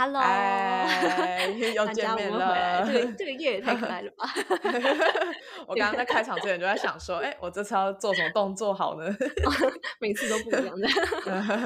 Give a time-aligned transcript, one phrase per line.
[0.00, 0.22] Hello，
[1.74, 2.86] 又 见面了。
[2.86, 4.24] 这个这个月也太可爱了吧！
[5.68, 9.14] 我刚刚在开场之前就在想说，哎，我这次要做什么动作好呢？
[10.00, 10.88] 每次都不一样的。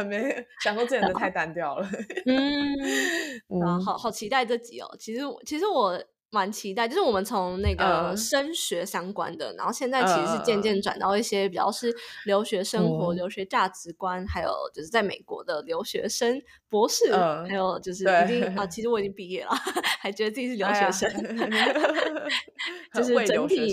[0.06, 1.88] 没想说之前的太单调了。
[2.26, 4.96] 嗯，好好期待这集哦。
[4.98, 5.96] 其实，其实我。
[6.34, 17.14] 蛮期待，就是我们从那个升学相关的，然后现在其实是渐渐转到一些比较是留学生活、留学价值观，还有就是在美国的留学生、博士，
[17.48, 19.50] 还有就是已经啊，其实我已经毕业了，
[20.00, 21.08] 还觉得自己是留学生，
[22.92, 23.72] 就是整体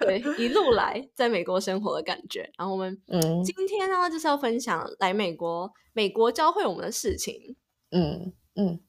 [0.00, 2.50] 对一路来在美国生活的感觉。
[2.56, 2.98] 然后我们
[3.44, 7.56] 今天呢就是要分享来美国，美国教会我们的事情。
[7.90, 8.80] 嗯嗯。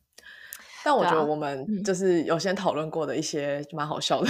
[0.84, 4.30] 但我觉得我们就是有先讨论过的一些蛮好笑的，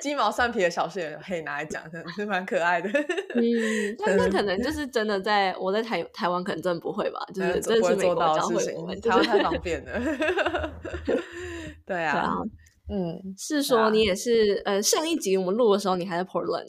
[0.00, 2.88] 鸡毛蒜皮的小事也可以拿来讲，真是蛮可爱的。
[3.34, 10.70] 嗯， 但那可能就是真的，在我在台台湾可能真的不会吧，就是真的是美国教会我们，台湾太方便了。
[11.86, 12.36] 对 啊。
[12.88, 16.66] 嗯，是说你也是，呃，上一集我们录的时候，你还在 Portland，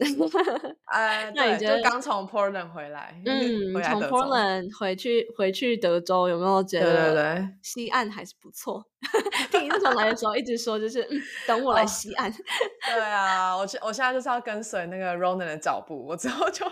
[0.86, 8.84] 哎， 那你觉得刚从 Portland 回来， 嗯，从 Portland 回去回去德州，有没有觉得西岸还是不错？
[9.52, 11.08] 听你那时候来的时候，一直说就是，
[11.48, 12.32] 等我来西岸。
[12.94, 16.66] 对啊，我我现在就是要跟随那个 Ronan 的脚步，我之后就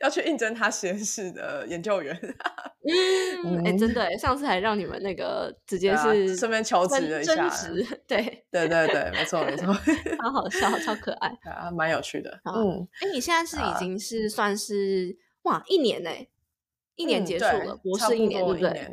[0.00, 2.16] 要去应征他实验室的研究员。
[3.44, 7.48] 嗯，哎，真的，上次还让你们那个直接是顺便求职了一下，
[8.06, 12.40] 对，对对对，没错没错，超好笑，超可爱，啊，蛮有趣的。
[12.44, 16.10] 嗯，哎，你现在是已经是算是哇一年呢，
[16.94, 18.88] 一年结束了，博士一年对不对？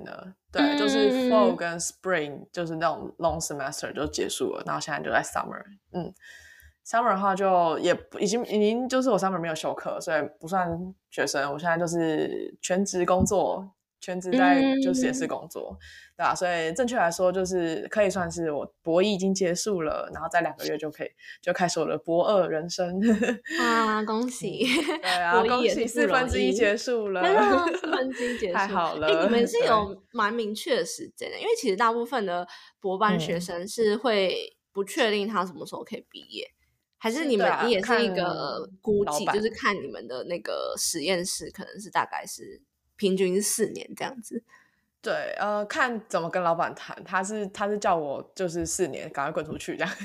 [0.52, 5.64] 对，就是 fall 跟 spring，就是那种 long semester 就结束了，然后现在就在 summer。
[5.94, 6.14] 嗯
[6.86, 10.68] ，summer 的话就也已经已经就是我 summer 没有休课，所以不算
[11.10, 11.52] 学生。
[11.54, 13.70] 我现在就是全职工作。
[14.02, 15.78] 全职在就是也是工作，
[16.16, 16.34] 对吧？
[16.34, 21.10] 所以正确来说，就是可以算是我博一已经结束了，然后在两个月就可以
[21.42, 23.02] 就开始我的博二人生。
[23.60, 24.64] 啊，恭喜！
[24.86, 27.22] 对啊，恭喜四分之一结束了，
[27.76, 29.26] 四分之一 结束太好了。
[29.26, 32.48] 你们是有蛮明确的时间的，因为其实大部分的
[32.80, 36.50] 博班学生是会不确定他什么时候可以毕业，
[36.98, 42.62] 还是你们你也是一个估计，就是看你们的那个实验室可能是大概是。
[43.00, 44.44] 平均四年这样子，
[45.02, 49.92] 对，呃，看怎么跟老板谈，他是他是叫我就是四年，赶快滚出去这样。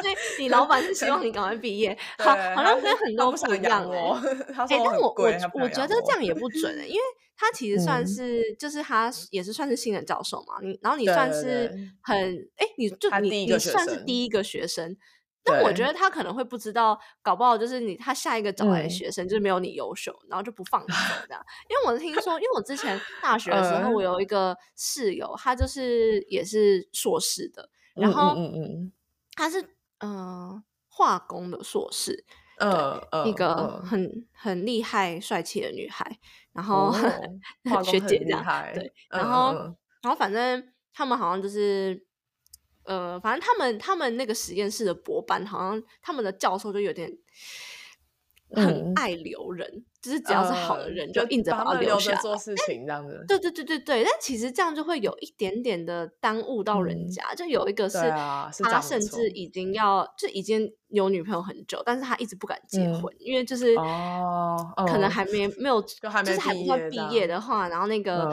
[0.00, 4.20] 所以 你老板是希望你赶快毕业，好，好像跟很多不一样哦。
[4.22, 5.14] 哎，但我我
[5.54, 7.00] 我觉得这样也不准 因为
[7.36, 11.68] 他其实算是就是他也是算是新人教授嘛，你然后你算是
[12.02, 12.16] 很
[12.56, 14.96] 哎，你就你你算是第一个学生。
[15.46, 21.42] 但我觉得他可能会不知道，搞不好就是你他下一个找来的学生就是没有你优秀，然后就不放你走这样。
[21.70, 28.52] 因为我听说，因为我之前大学的时候，我有一个室友，他就是也是硕士的，然后嗯。
[28.54, 28.92] 嗯
[29.38, 29.62] 他是
[29.98, 32.24] 嗯化工的硕士，
[32.58, 36.18] 呃一个很很厉害帅气的女孩，
[36.54, 36.90] 然后
[37.84, 38.42] 学姐这样
[38.74, 39.52] 对，然后
[40.00, 42.05] 然后反正他们好像就是。
[42.86, 47.10] 呃，反正他们他们那个实验室的博班，好像他们的教授就有点
[48.52, 53.24] 很爱留人，就是只要是好的人就硬着把他留下做事情这样子。
[53.26, 57.34] 对对对对对，但其实这样就会有一点点的耽误到人家。
[57.34, 57.98] 就有一个是
[58.62, 64.56] 他甚至已经要就已经有女朋友很久，但是他一直不敢结婚，因为就是哦，
[64.86, 68.32] 可能还没没有就还没毕业的话，然后那个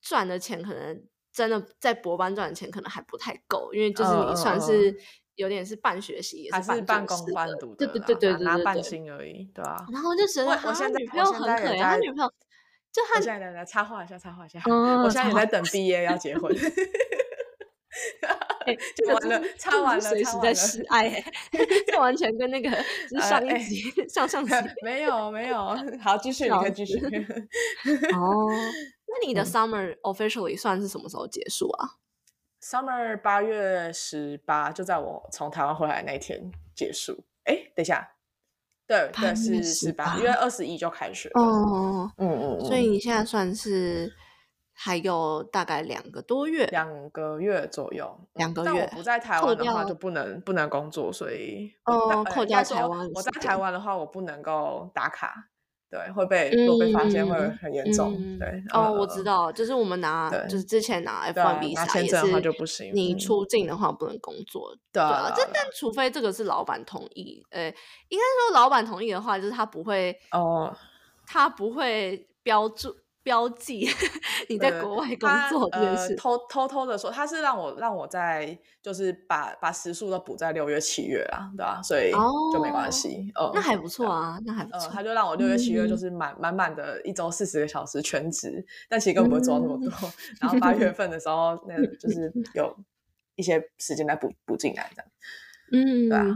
[0.00, 1.04] 赚的钱可能。
[1.34, 4.96] 真的在博班赚的钱可能还不太够，因为就是你算是
[5.34, 9.84] 有点是半学习，也是半工半读的，对对对对对，拿半薪而已，对啊。
[9.92, 12.32] 然后就觉得我现在女朋友很可怜，他女朋友
[12.92, 14.60] 就他现在来插话一下，插话一下，
[15.02, 16.54] 我现在也在等毕业要结婚
[18.96, 21.22] 就完了，插完了，随时在示爱，
[21.86, 22.70] 这完全跟那个
[23.20, 24.52] 上一集上上集
[24.84, 26.96] 没有没有，好继续，你可以继续。
[28.14, 28.48] 哦。
[29.14, 31.88] 那你的 summer officially 算是什么时候结束啊
[32.60, 37.24] ？summer 八月十八，就在我从台湾回来那天结束。
[37.44, 38.16] 哎，等一下，
[38.86, 41.40] 对对是十八，因为二十一就开学了。
[41.40, 44.12] 哦，嗯嗯，所以你现在算是。
[44.76, 48.82] 还有大概两个多月，两个月左右，两个月。
[48.82, 53.08] 我不在台湾的话就不能不能工作，所以哦，扣掉台湾。
[53.14, 55.46] 我在台湾的话，我不能够打卡，
[55.94, 58.12] 对，会被如果被发现会很严重。
[58.36, 64.76] 对，哦，我知道，就是我们拿，就是之前拿 F1 比赛也是，你出境的话不能工作。
[64.92, 67.66] 对啊，这但除非这个是老板同意，呃，
[68.08, 70.76] 应该说老板同意的话，就是他不会哦，
[71.24, 72.96] 他不会标注。
[73.24, 73.88] 标记
[74.50, 81.80] 你在国外工作这件事，偷偷偷的说，他是让我让我在就是把把时数都补在六月七月啊，对吧？
[81.82, 82.12] 所以
[82.52, 84.90] 就没关系，哦，那还不错啊，那还不错。
[84.92, 89.90] 他就让我六月七月就是满满满的一周四十个小时全职，但其实根本不会做那么多。
[90.38, 92.76] 然后八月份的时候，那就是 有
[93.36, 95.10] 一些时间来补补进来这样。
[95.72, 96.26] 嗯，对啊。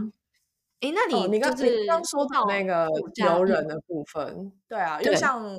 [0.81, 2.89] 哎，那你你刚你刚说到那个
[3.27, 5.55] 游人的部分，对啊，因为像。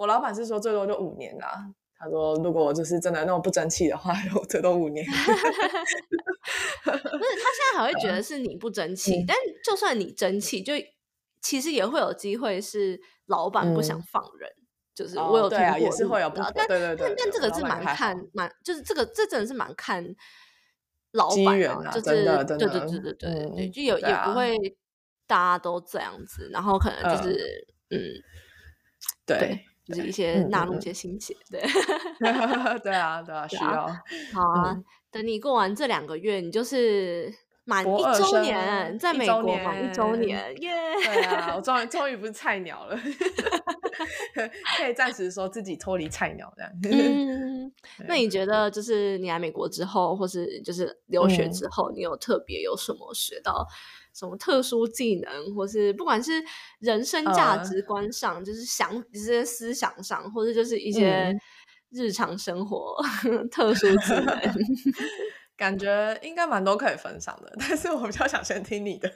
[0.00, 1.70] 我老板是说最多就五年啦。
[1.98, 4.14] 他说如果我就是真的那么不争气的话，
[4.48, 5.04] 最多五年。
[5.04, 10.72] 不是，他现在还会觉得是你不争气，但就算你争气，就
[11.42, 14.50] 其实也会有机会是老板不想放人。
[14.94, 20.02] 就是我有听过，也是会有，但对对对，但这个是蛮看蛮，就是这个这真的是蛮看
[21.12, 24.56] 老板啊，就是对对对对对对对，就有也不会
[25.26, 27.98] 大家都这样子，然后可能就是嗯，
[29.26, 29.66] 对。
[29.90, 31.60] 就是一些纳入一些心血，对，
[32.82, 33.86] 对啊，对啊， 需要。
[34.32, 34.76] 好啊，
[35.10, 37.32] 等你过完这两个月，你就是
[37.64, 40.72] 满一周年，在美国满一周年，耶！
[41.04, 42.98] 对啊，我 终于终于不是菜鸟了，
[44.78, 46.72] 可以暂时说自己脱离菜鸟这样。
[46.84, 47.70] 嗯，
[48.06, 53.66] 那你觉得就是你来美国之后，或是就是留学之后，你有特别有什么学到？
[54.12, 56.42] 什么特殊技能，或是不管是
[56.80, 61.34] 人生价值观上，就是想一些思想上，或者就是一些
[61.90, 62.96] 日常生活
[63.50, 64.40] 特殊技能，
[65.56, 67.52] 感觉应该蛮多可以分享的。
[67.58, 69.10] 但是我比较想先听你的，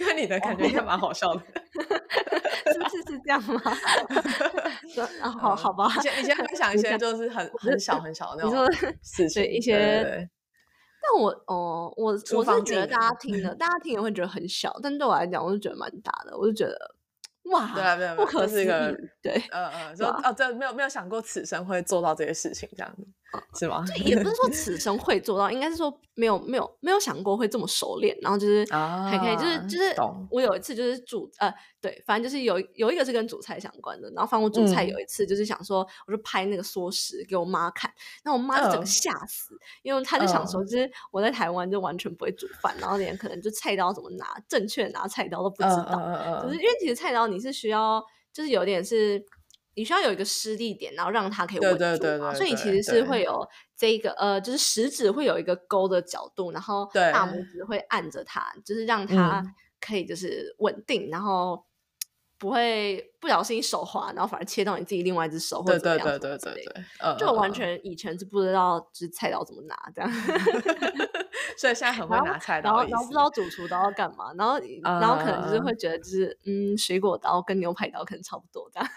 [0.00, 1.40] 因为你的感觉应该蛮好笑的，
[2.72, 3.60] 是不是是这样吗？
[5.38, 10.28] 好好吧，你先你先分享一些，就是很很小很小的那种事情，一些。
[11.12, 16.36] 但我哦，我我是觉得大家听的， 大家听也会觉得很小，但对我来讲，我就觉得蛮大的。
[16.36, 16.78] 我就觉得，
[17.50, 18.66] 哇，对啊，没有，不可思议，
[19.22, 23.06] 对，嗯嗯，说哦，这没有没有想过此生会做到这些事情，这样子。
[23.54, 23.84] 是吗？
[24.04, 29.94] 也不是说此生会做到，应该是说没有没有没有想过会这么熟练，然后就是还可以，就是就是
[30.30, 37.92] 我有一次就是煮呃对，反正就是有有一个是跟煮菜相关的，然后反正我煮菜有一次就是想说，我就拍那个缩食给我妈看，
[38.24, 48.02] 那我妈就整个吓死，因为她就想说，就是我在台湾就完全不会煮饭，然后连可能就菜刀怎么拿正确拿菜刀都不知道，就是因为其实菜刀你是需要
[48.32, 49.24] 就是有点是。
[49.74, 53.24] 你需要有一个施力点，然后让它可以稳住嘛，所以你其实是会。
[53.24, 59.42] 有这个呃，就是食指会有一个勾的角度，然后大拇指会按着它，就是让它
[59.80, 61.64] 可以就是稳定，然后
[62.38, 66.06] 不会不小心手滑，然后反而切到你自己另外一只手或者怎么样。
[66.06, 70.10] 对对对对对，就完全以前是不知道就是菜刀怎么拿这样，
[71.56, 78.88] 所以现在很会拿菜刀，然后然后不知道主厨刀要干嘛，然后然后可能就是会觉得就是嗯，水果刀跟牛排刀可能差不多这样。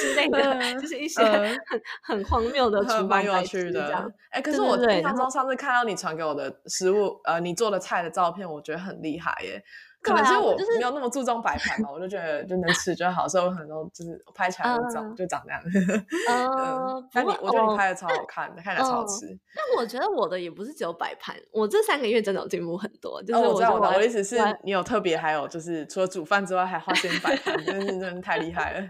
[0.00, 4.12] 之类的，就是一些很很荒谬的厨房有趣的。
[4.30, 9.62] 哎，可是我印象中上次看到你传给我的食物，呃，你做的菜的照片，我觉得很厉害耶。
[10.02, 15.62] 可能是我没有那么注重摆盘嘛，我就觉得就能吃就好，所以我很多就是拍起来就长就长那样。
[16.28, 19.26] 嗯，但你我觉得你拍的超好看，看起来超好吃。
[19.54, 23.22] 但我觉得我的也不是只有摆盘，我这三个月真的有进步很多。
[23.22, 28.86] 就是我知道，我的意思是你有特别，还有就是除了煮饭之外，还花时间摆盘，真是真的太厉害了。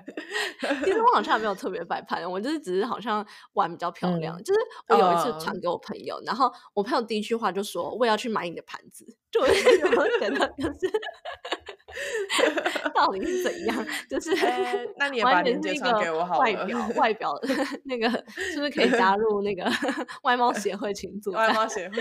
[0.84, 4.42] 其实我好像没有特别摆盘，我就是只是好像碗比较漂亮。
[4.42, 10.90] 就是我有一次传给我朋友，然后我朋友第一句话就说：“我也要去买你的盘子。”就我觉得就是。
[12.94, 13.86] 到底是怎样？
[14.08, 14.30] 就是
[14.96, 16.40] 那你也把链接传给我好了。
[16.40, 17.30] 外表外表
[17.84, 19.70] 那个是不是可以加入那个
[20.24, 21.32] 外貌协会群组？
[21.32, 21.98] 外貌协会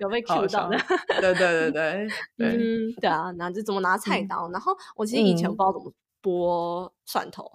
[0.00, 0.76] 有被 Q 到的？
[1.20, 4.50] 对对对对，嗯，对啊，那就怎么拿菜刀？
[4.50, 7.48] 然后我其实以前不知道怎么剥蒜头，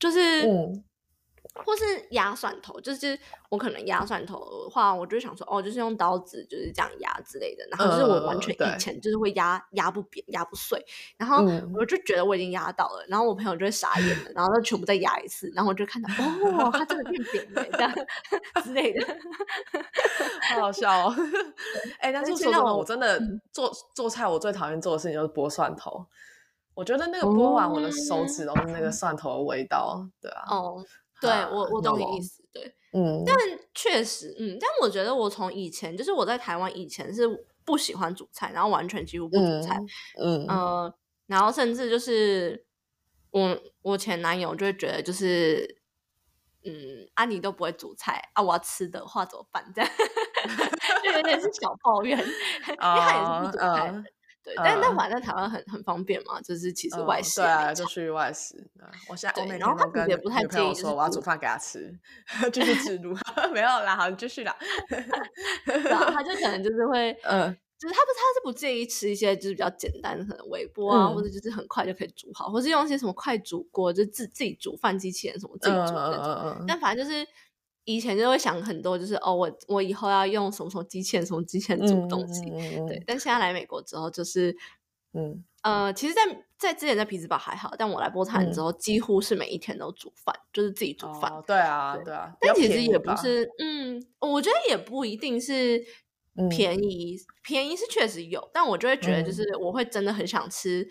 [0.00, 0.42] 就是
[1.64, 7.66] 或是压蒜头，就是我可能压蒜头的话，我就想说，哦，就是用刀子就是这样压之类的。
[7.70, 10.84] 然后就是我完全以前就是会压压不扁、压不碎，
[11.16, 11.44] 然后
[11.78, 17.92] 我就觉得我已经压到了，然后我朋友就会傻眼了，然后他全部再压一次，然后我就看到，哦，它真的变扁了，这样
[18.62, 19.06] 之类的，
[20.54, 21.14] 好好笑哦。
[22.00, 23.20] 哎，但是说真的，我真的
[23.52, 26.06] 做做菜，我最讨厌做的事情就是剥蒜头。
[26.74, 30.44] 我觉得那个剥完，我的手指都是那个蒜头的味道，对啊。
[30.48, 30.84] 哦。
[31.20, 33.36] 对我，我懂你意思，对，嗯，但
[33.74, 37.28] 确实，嗯，但我觉得我从以前，就是我在台湾以前是
[37.64, 39.78] 不喜欢煮菜，然后完全几乎不煮菜，
[40.20, 40.94] 嗯，呃，
[41.26, 42.64] 然后甚至就是
[43.30, 45.80] 我我前男友就会觉得就是，
[46.64, 49.64] 嗯，啊，你都不会煮菜啊，我要吃的话怎么办？
[49.74, 49.90] 这样
[51.04, 53.94] 就有点是小抱怨， 因为他也是不煮菜。
[54.56, 58.56] 但但反正台湾很很方便嘛，就是其实外食对啊，就去外食。
[59.08, 60.16] 我现在我每天都跟女
[60.48, 61.92] 朋友说我要煮饭给他吃，
[62.52, 63.14] 继续制度
[63.52, 64.56] 没有啦，好继续啦。
[65.84, 76.64] 然后他就可能就是会，嗯，就是他不他是不介意吃一些就是比较简单的，可能微波啊，或者就是很快就可以煮好，或是用一些什么快煮锅，就自自己煮饭机器人什么自己煮那种。
[76.66, 77.26] 但反正就是。
[77.88, 82.42] 以前就会想很多，就是哦，我我以后要用什么什么机器人，什么机器人煮东西，
[82.86, 83.02] 对。
[83.06, 84.54] 但现在来美国之后，就是，
[85.14, 86.20] 嗯呃，其实，在
[86.58, 91.32] 在之前在匹兹堡还好，但我来波特兰之后，几乎是每一天都煮饭，就是自己煮饭。
[91.46, 92.30] 对啊，对啊。
[92.38, 95.82] 但其实也不是，嗯，我觉得也不一定是
[96.50, 100.86] 便宜，便宜是确实有，但我就会觉得，就是我会真的很想吃，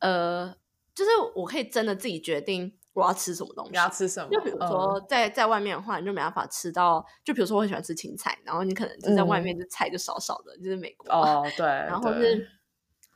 [0.00, 0.52] 呃，
[0.92, 2.74] 就是我可以真的自己决定。
[2.94, 3.70] 我要吃什么东西？
[3.70, 4.28] 你要吃什么？
[4.30, 7.04] 就比如说，在在外面的话，你就没办法吃到。
[7.24, 11.66] 就比如说，我很喜欢吃青菜，然后你可能就在外面，就菜就少少的，就是美国哦，对。
[11.66, 12.48] 然后是，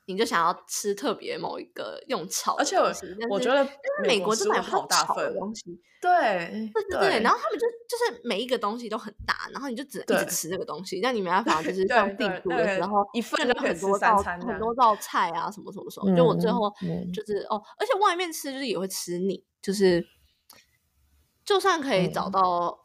[0.07, 2.77] 你就想要吃特别某一个用炒，而且
[3.29, 3.69] 我觉得
[4.05, 5.81] 美国真的好大份的东西。
[5.99, 16.15] 对对对对，然后他们就就是每一个东西都很大，然后你就只能一直吃这个东西，那你没办法就是像病毒的时候一份就很多道很多道菜啊什么什么什么。
[16.15, 16.73] 就我最后
[17.13, 20.07] 就是哦，而且外面吃就是也会吃腻，就是。
[21.49, 22.77] 就算可以找到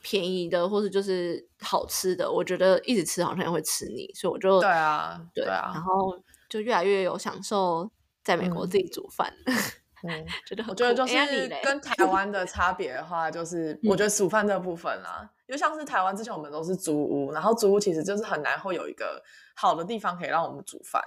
[0.00, 6.16] 便宜的，或者就是好吃的，我觉得一直吃好像也会吃腻，所以我就对啊，对啊，然后
[6.48, 7.90] 就越来越有享受
[8.22, 9.34] 在美国自己煮饭。
[10.06, 11.16] 嗯，觉得我觉得就是
[11.64, 19.20] 跟台湾的差别的话，就是我觉得煮饭这部分啦，因为像是台湾之前我们都是租屋，然后租屋其实就是很难会有一个
[19.56, 21.02] 好的地方可以让我们煮饭。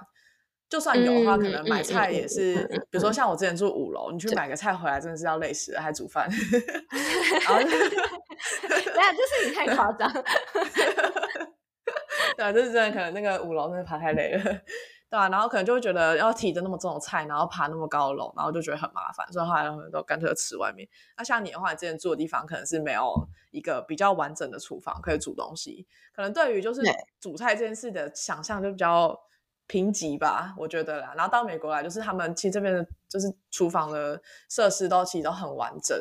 [0.68, 2.56] 就算有的话，可能买菜也是，
[2.90, 6.28] 比如说像我之前住五楼，你去买个菜回来，真的是要累死了，还煮饭。
[6.28, 10.12] 然后， 对啊，就是你太夸张。
[12.36, 14.42] 对啊，就是真的，可能那个五楼真的爬太累了，
[15.08, 20.86] 对啊，然后可能就会觉得要提着那么重的菜，然后爬那么高的楼，然后就觉得很麻烦，所以后来他们都干脆吃外面。
[21.16, 26.82] 那像你的话，你之前住的地方可能是没有一个比较完整的厨房可以煮东西，可能对于就是
[27.18, 29.18] 煮菜这件事的想象就比较。
[29.68, 31.14] 贫瘠吧，我觉得啦。
[31.16, 35.96] 然后到美国来，就是他们其实这边的，就是厨房的设施都其实都很完整。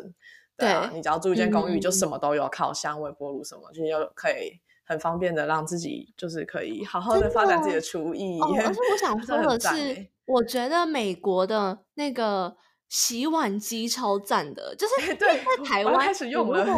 [0.57, 8.39] 对啊，你只要住一间公寓，就什么都有，烤箱、微波炉什么，就又可以很方便的让自己就是可以好好的发展自己的厨艺。
[8.41, 12.57] 而且我 想说的是，我觉得美国的那个。
[12.89, 16.65] 洗碗机超赞的，就是 在台湾开始用了。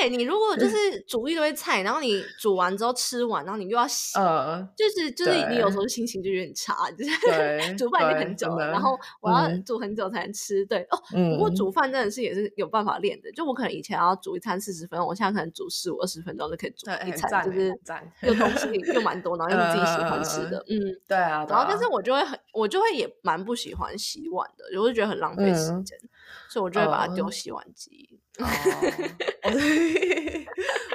[0.00, 4.14] 对你如果就是煮一堆菜，然后你煮完之后吃完，然后你又要洗，
[4.74, 10.64] 就是就是你有时候心情就有点差，就是 煮饭已经很久了，然后我要煮很久才能吃。
[10.64, 10.98] 对哦，
[11.34, 13.30] 不过煮饭真的是也是有办法练的。
[13.32, 17.68] 就我可能以前要煮一餐四十分钟，我现在可能煮十五二十分钟就可以煮一餐，就是
[18.22, 20.64] 又东西又蛮多，然后又是自己喜欢吃的。
[20.70, 21.44] 嗯，对啊。
[21.46, 25.98] 然后但是我就会很，我就会也蛮不喜欢洗碗的，我就觉得很浪费时间，
[26.48, 28.20] 所以我就会把它丢洗碗机。
[28.38, 28.46] 哦，
[29.44, 30.46] 我是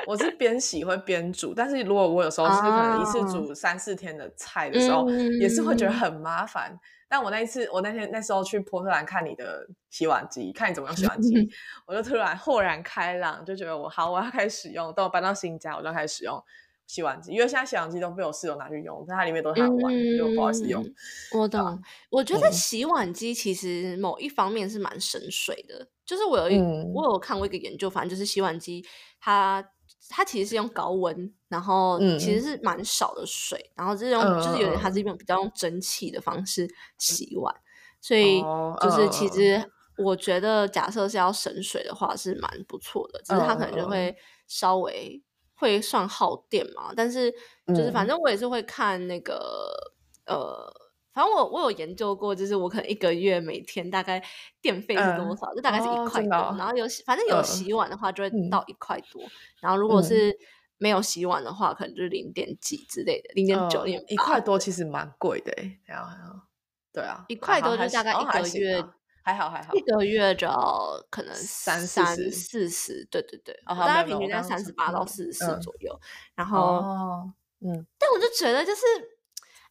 [0.08, 6.78] 我是边洗会边煮，但是如果我有时候是可能一次煮三四天的菜的时候，也是会觉得很麻烦。
[7.10, 11.50] 但我那一次，我那天那时候去波特兰看你的洗碗机，看你怎么用洗碗机，
[11.88, 14.94] 我就突然豁然开朗，就觉得我好，我要开始使用。
[14.94, 16.44] 等我搬到新家，我就开始使用。
[16.88, 20.84] 洗碗机，因为现在洗碗机都被我室友拿去用，在它里面都是他的碗，就不好意思用。
[21.34, 25.88] 我懂，我觉得洗碗机其实某一方面是蛮省水的。
[26.06, 26.58] 就是我有一
[26.94, 28.82] 我有看过一个研究，反正就是洗碗机，
[29.20, 29.62] 它
[30.08, 36.66] 它其实是用高温，然后其实是蛮少的水，然后这种就是有点它是用比较用蒸汽的方式
[36.98, 37.54] 洗碗，
[38.00, 38.42] 所以
[38.82, 39.62] 就是其实
[39.98, 44.16] 我觉得假设是要省水的话是蛮不错的，只是它可能就会
[44.48, 45.22] 稍微。
[45.58, 46.94] 会算耗电嘛？
[46.96, 47.32] 但是
[47.68, 49.74] 就是反正我也是会看那个
[50.26, 50.72] 呃，
[51.14, 54.24] 反正我我有研究过，就是我可能一个月每天大概
[54.62, 56.56] 电费是多少，就大概是一块多。
[56.58, 59.22] 然后有反正有洗碗的话就会到一块多，
[59.60, 60.38] 然后如果是
[60.78, 66.08] 没有洗碗的话，可能就是零点几之类的，零点九、一块多其实蛮贵的哎，这样
[66.94, 68.86] 对啊，一块多就大概一个月。
[69.28, 76.00] 还好还好，一个月就要可能三三四十，对对对，大概平均在三十八到四十四左右。
[76.34, 77.30] 然后，
[77.60, 78.84] 嗯，但我就觉得，就是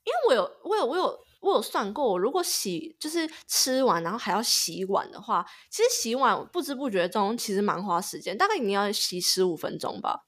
[0.04, 10.26] 因为我有我有我有我有算过，我如果洗就是吃完然后还要洗碗的话，其实洗碗不知不觉中其实蛮花时间，大概你要洗十五分钟吧。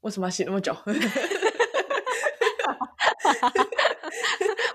[0.00, 0.76] 为什么要洗那么久？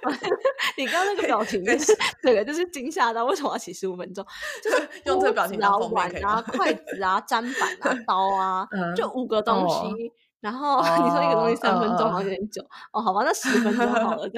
[0.77, 3.25] 你刚刚那个表情是，这个就是惊吓到。
[3.25, 4.25] 为什么要洗十五分钟？
[4.63, 10.11] 就是 用这个表情然后碗啊、 筷子啊、砧板啊、刀啊，就五个东西。
[10.39, 12.61] 然后你说一个东西三分钟，好像有点久。
[12.91, 14.29] 哦，好吧，那十分钟好了，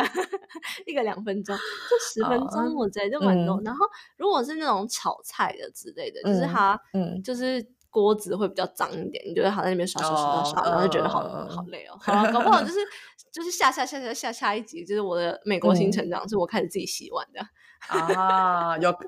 [0.85, 3.59] 一个两分钟，就十分钟，我觉得就蛮多。
[3.65, 7.65] 然后如果是那种炒菜的之类的，就是它，嗯，就是。
[7.95, 11.97] 锅子会比较脏一点，你觉得好在那边刷刷刷刷，然后就觉得好好累哦。
[11.97, 12.79] 好，搞不好就是
[13.31, 17.39] 就是下下下下下下一集，就是我的美国新成长，是我开始自己洗碗的
[17.87, 18.77] 啊。
[18.79, 18.89] 有，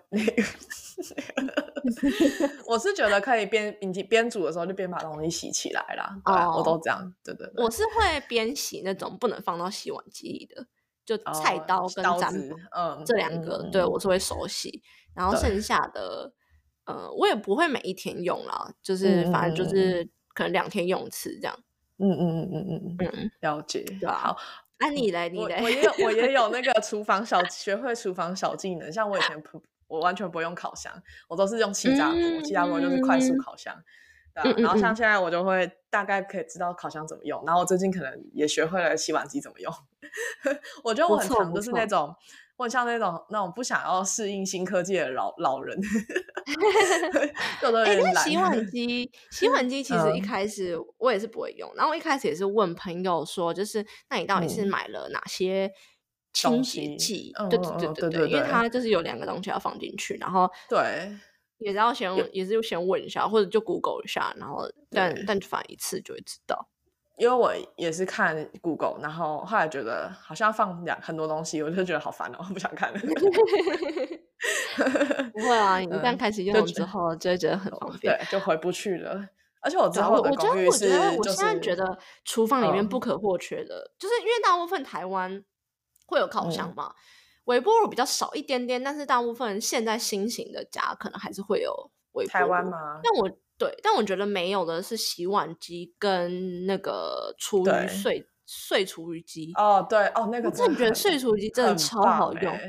[2.65, 6.17] 我是觉得可以边你边煮的时候就边把东西洗起来啦。
[6.23, 7.51] 哦，我都这样，对对。
[7.57, 10.65] 我是会边洗那种不能放到洗碗机里的，
[11.05, 12.33] 就菜刀跟砧板，
[12.73, 14.81] 嗯，这两个，对我是会手洗，
[15.13, 16.31] 然后剩下的。
[16.87, 21.59] 呃，我也不会每一天用啦，就是反正就是可能两天用一次这样。
[21.99, 23.83] 嗯嗯嗯嗯嗯嗯，了解。
[23.99, 24.37] 对啊，好，
[24.79, 30.93] 那你来，你来，我也有，我也有那个 厨房小学会厨房小技能，像我以前不，我完全不用烤箱，
[31.27, 33.75] 我都是用气炸锅，气炸锅就是快速烤箱。
[34.33, 39.73] 对啊，然后像现在我就会大概可以知道烤箱怎么用，然后我最近可能也学会了洗碗机怎么用。
[40.85, 42.15] 我觉得我很常就是那种。
[42.57, 45.77] 或像那种那种不想要适应新科技的老老人，
[47.85, 55.71] 哎，那洗碗机， 洗碗机其实一开始我也是不会用，然后我一开始也是问朋友说，就是那你到底是买了哪些
[56.33, 57.31] 清洁剂？
[57.49, 61.15] 对对对对对，因为它就是有两个东西要放进去，然后对，
[61.59, 66.67] 也是要先也是先问一下，或者就 Google 一下，然后但但反一次就会知道。
[67.17, 72.99] 因为我也是看 Google，然后后来觉得好像放两很多东西，我就觉得好烦哦，不想看了。
[75.33, 79.27] 不会啊，你一旦开始用之后，就会觉得很方便，对，就回不去了。
[79.61, 85.43] 而且我之后我觉得，我觉得我现在觉得厨房里面不可或缺的，就是因为大部分台湾
[86.05, 86.93] 会有烤箱嘛，
[87.45, 91.73] 微波炉比较少一点点，但是大部分现在新型的家可能还是会有
[92.11, 92.31] 微波。
[92.31, 93.01] 台湾吗？
[93.03, 93.27] 但我。
[93.57, 99.51] 对，但我觉得没有的是洗碗机跟那个厨余碎碎厨余机。
[99.55, 102.59] 哦，对，哦，那个真的觉得碎厨余机真的超好用，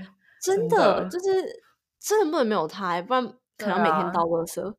[0.43, 1.63] 真的就是
[2.01, 3.23] 真的不能没有它，不然
[3.57, 4.75] 可能每天倒垃圾。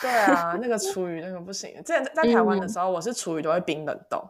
[0.00, 1.72] 对啊，那个 厨余那个不行。
[1.82, 4.22] 之前在台湾的时候，我是厨余都会冰冷冻。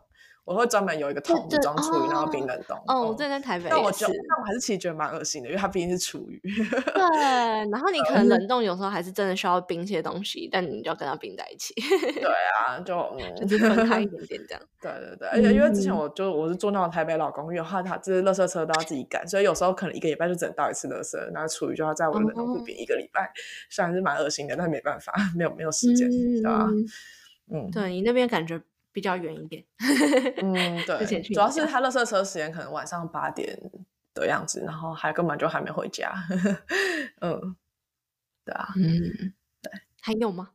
[0.49, 2.75] 我会专门有一个桶子装厨余，然后冰冷冻。
[2.87, 6.41] 哦，我在台北，但我就但我还是其实觉得蛮恶心的，因为它毕竟是厨余。
[6.41, 7.03] 对，
[7.71, 11.75] 然后你可能冷冻有时候还是真的需要冰一些东西，但你就要跟它冰在一起。
[11.75, 12.25] 对
[12.65, 12.95] 啊，就
[13.47, 14.63] 就是分开一 点点这样。
[14.81, 23.31] 对对对，而且因为之前我就我是住那种台北老公寓，话它就是垃圾车都要自己赶，所以有时候可能一个礼拜就只能倒一次垃圾，然后厨余就要在我的冷冻库冰一个礼拜，
[23.69, 26.67] 虽然是蛮恶心的，但没办法，没有没有时间，对吧？
[27.53, 28.59] 嗯，对你那边感觉。
[28.93, 29.65] 比较远一点，
[30.43, 33.59] 嗯，对，主要是他乐色车时间可能晚上八点
[34.15, 36.13] 的样子，然后还根本就还没回家，
[37.21, 37.57] 嗯，
[38.45, 40.51] 对啊，嗯，对，还有吗？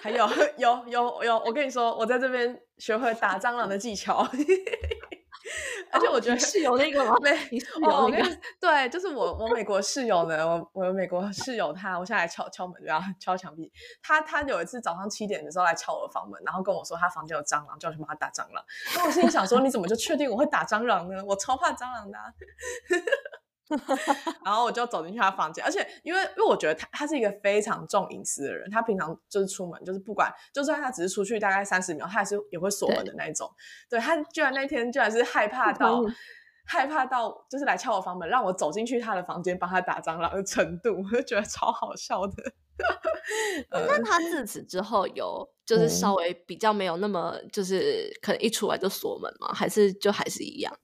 [0.00, 4.26] 还有， 有，有，有，我跟你说，我在这边学会打蟑螂的技巧。
[5.94, 7.14] 而且我觉得室友那个吗？
[7.22, 7.30] 没，
[7.86, 8.10] 哦，
[8.60, 13.72] 对，就是我我美国室友呢，我我美国室友他，我现在来敲敲门，然后 敲墙壁。
[14.02, 18.64] 他他有一次早上七点的时候来敲我的房门，然后跟我说他房间有蟑螂，叫我去帮他打蟑螂。
[18.96, 21.24] 那我心里想说，你怎么就确定我会打蟑螂呢？
[21.24, 22.18] 我超怕蟑螂的。
[24.44, 33.50] 然后我就走进去他房间，而且因为因为我觉得他他是一个非常重隐私的人，他平常就是出门就是不管，就算他只是出去大概三十秒，他还是也会锁门的那一种。
[33.88, 36.02] 对他居然那天居然是害怕到
[36.66, 42.34] 害怕到就是来敲我房门，让我走进去他的房间帮他打蟑螂的程度，我就觉得超好笑的。
[43.70, 49.52] 那他自此之后有 就是稍微比较没有那么就是可能一出来就锁门吗？
[49.54, 50.74] 还是就还是一样？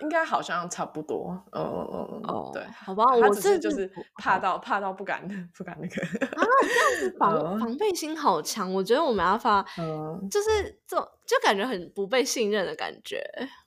[0.00, 13.22] 应该好像差不多，嗯嗯嗯哦，对，好吧，我只是就是怕到怕到不敢不敢那个啊，这样子防防备心好强，我觉得我们要发，嗯，就是这种就感觉很不被信任的感觉。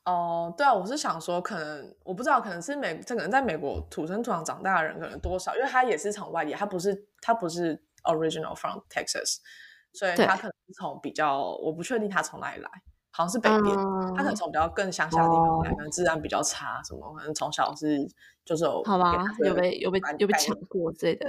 [0.05, 9.37] 哦，对啊，我是想说，可能我不知道，可能是美，这可能在美国土生土长长大的人，可能多少，因为他也是从外地，他不是他不是 original from Texas，
[9.93, 12.69] 所以他可能是从比较，我不确定他从哪里来。
[13.15, 13.76] 好像是北边，
[14.17, 17.99] 他可能从比较更乡下的地方来，可能治安比较差，什么可能从小是
[18.43, 21.28] 就是有好吧，有被有被有被抢过之类的。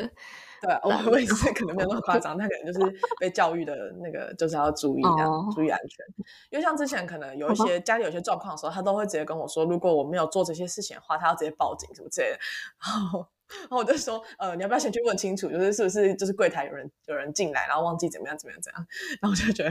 [0.62, 5.11] 对，我我也是可能没有那么夸张，他可能就是被教育的那个就是要注意的，
[5.55, 6.07] 注意安全。
[6.51, 12.38] 因为像之前可能有一些家里有些状况的时候，他都会直接跟我说，如果我没有做这些事情的话，他要直接报警什么之类的。
[12.83, 13.27] 然后。
[13.61, 18.87] 然后我就说，呃，你要不要先去问清楚，就是是不是就是柜台有人有人进来，然后忘记怎么样怎么样怎样？
[19.20, 19.70] 然后我就觉得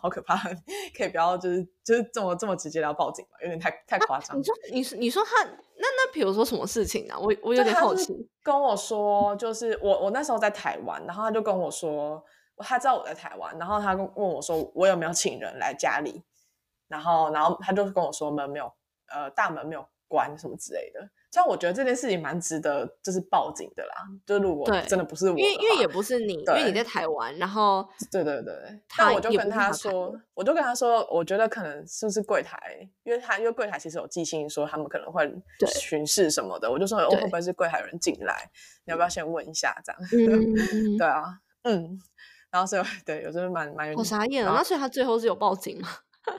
[0.00, 0.36] 好可怕，
[0.96, 4.38] 可以不要就是就是这么这么直接要报警嘛，有点太太夸张。
[4.38, 7.14] 你说你说你说他那那比如说什么事情呢？
[7.18, 8.28] 我我有点好奇。
[8.42, 12.24] 跟我说，就是我我那时候在台湾，然后他就跟我说，
[12.56, 16.22] 他知道我在台湾，然后他问我说，我有没有请人来家里？
[16.88, 18.72] 然后然后他就跟我说门没有，
[19.12, 21.10] 呃，大门没有关什么之类的。
[21.30, 23.94] 像我觉得这件事情蛮值得，就是报警的啦。
[24.26, 28.54] 就如果真的不是我，因为因为也不是你，因为你在台湾，然后对对对，
[28.96, 32.58] 但我就跟他说，我就跟他说，我觉得可能是不是柜台，
[33.02, 35.30] 因为他因为柜台其实有寄信说他们可能会
[35.66, 38.50] 巡视什么的，我就说会不会是柜台有人进来，
[38.86, 40.00] 你要不要先问一下这样？
[40.98, 41.24] 对啊，
[41.64, 42.00] 嗯，
[42.50, 44.54] 然后所以对，有时候蛮蛮有好傻眼啊。
[44.56, 45.88] 那所以他最后是有报警吗？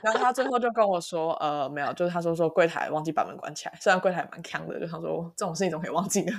[0.02, 3.78] 然后他最后就跟我说，呃，没有，就是他说说柜台忘记把门关起来。
[3.80, 6.32] 虽然柜台蛮强的，就他说这种事情总可以忘记的。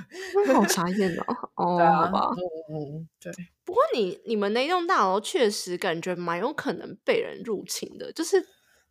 [0.54, 1.36] 好傻眼哦！
[1.56, 2.28] 哦，好吧，
[2.70, 3.32] 嗯嗯，对。
[3.64, 8.44] 不过你你们那栋大楼确实感觉蛮有可能被人入侵的，就是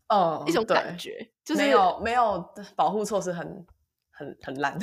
[0.08, 2.44] 呃一种感觉，就是没有没有
[2.76, 3.66] 保护措施很。
[4.22, 4.74] 很很烂，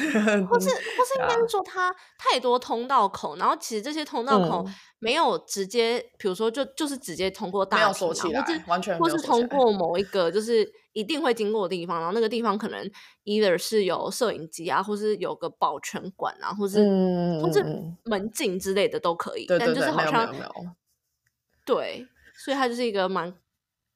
[0.48, 4.64] 或是或是应该是说它太多通道口，然后其实这些通道口
[4.98, 8.27] 没有直接，比如说就就是直接通过大厅，或是
[8.66, 12.90] 完全或是通过某一个就是一定会经过的地方，然后那个地方可能
[13.24, 16.79] either 是有摄影机啊，或是有个保全馆啊，或是
[17.40, 17.64] 或是
[18.05, 20.35] 门禁之类的都可以，但就是好像
[21.64, 23.33] 对，所以它就是一个蛮。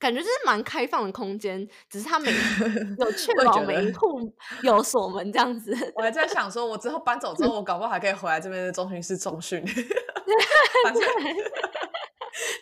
[0.03, 2.29] 感觉就是蛮开放的空间，只是他每
[2.99, 4.21] 有确保每一户
[4.65, 5.73] 有锁门这样子。
[5.95, 9.63] 我还在想说，我之后搬走之后， 我搞不好还可以回来这边的中训室中训。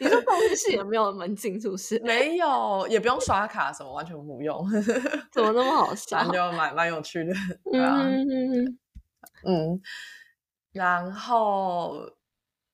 [0.00, 1.58] 你说中训室有没有门禁？
[1.58, 1.98] 是不是？
[2.04, 4.62] 没有，也不用刷卡，什么完全不用。
[5.32, 6.22] 怎么那么好笑？
[6.30, 7.32] 就蛮蛮有趣的。
[7.72, 8.78] 嗯
[9.46, 9.80] 嗯，
[10.72, 11.94] 然后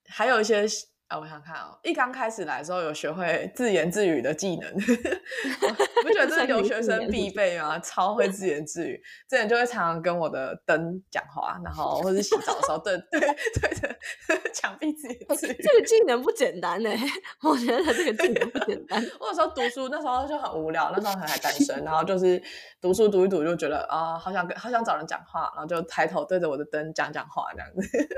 [0.08, 0.66] 还有一些。
[1.08, 7.78] 啊，我想看哦，一刚开始来的时候有学会自言自语的技能，不觉得这是 留学生必备吗？
[7.78, 13.96] 超会自言自语，之前就会常常跟我的灯讲话，然后或者洗澡的时候对对对着
[14.52, 15.56] 墙壁自言自语。
[15.62, 16.90] 这个技能不简单呢，
[17.42, 19.00] 我觉得这个技能不简单。
[19.20, 22.42] 我有时候读书那时候就很无聊，那时候还还单身，然后就是
[22.80, 28.08] 读书读一读就觉得啊，好想跟好想找人讲话，然后就抬头对着我的灯讲讲话这样子。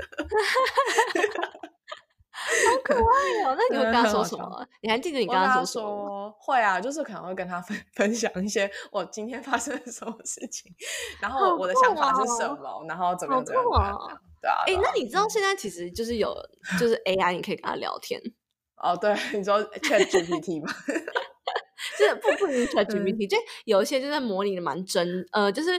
[2.39, 3.55] 好可爱哦！
[3.57, 4.65] 那你会跟他说什么？
[4.81, 10.71] 你还记得你跟他说说会啊，就是可能会跟他分 分享一些我今天发生了什么事情，
[11.21, 13.97] 然后我的想法是什么，然后怎么怎么样。
[14.41, 16.33] 对啊，哎，那你知道现在其实就是有
[16.79, 18.19] 就是 AI，你可以跟他聊天。
[18.81, 20.73] 哦，对，你知道 ChatGPT 吗？
[21.97, 25.71] 这不不如 ChatGPT，就有一些就在模拟的蛮真，呃，就是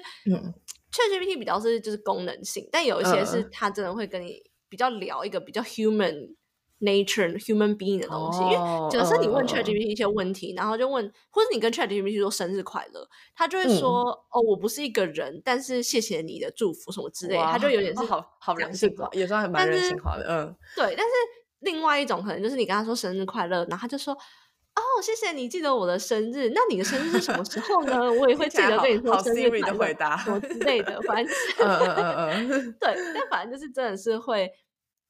[0.93, 6.37] ChatGPT 比较是就是功能性，但有一些是他真的会跟你比较聊一个比较 human。
[6.81, 19.51] Nature human being 的东西，因为假设你问 ChatGPT 一些问题，然后就问，或者你跟 ChatGPT 说生日快乐，他就会说哦，我不是一个人，但是谢谢你的祝福什么之类，他就有点是好好人性化，也算。
[19.51, 20.95] 蛮人性化的，嗯，对。
[20.97, 21.13] 但是
[21.59, 28.11] 另外一种可能就是你跟他说生日快乐，然后他就说哦，谢谢你记得我的生日，那你的生日是什么时候呢？
[28.11, 34.51] 我也会记得跟你说生日的回答什么之类的，反正嗯嗯嗯嗯， 对，但反正就是真的是会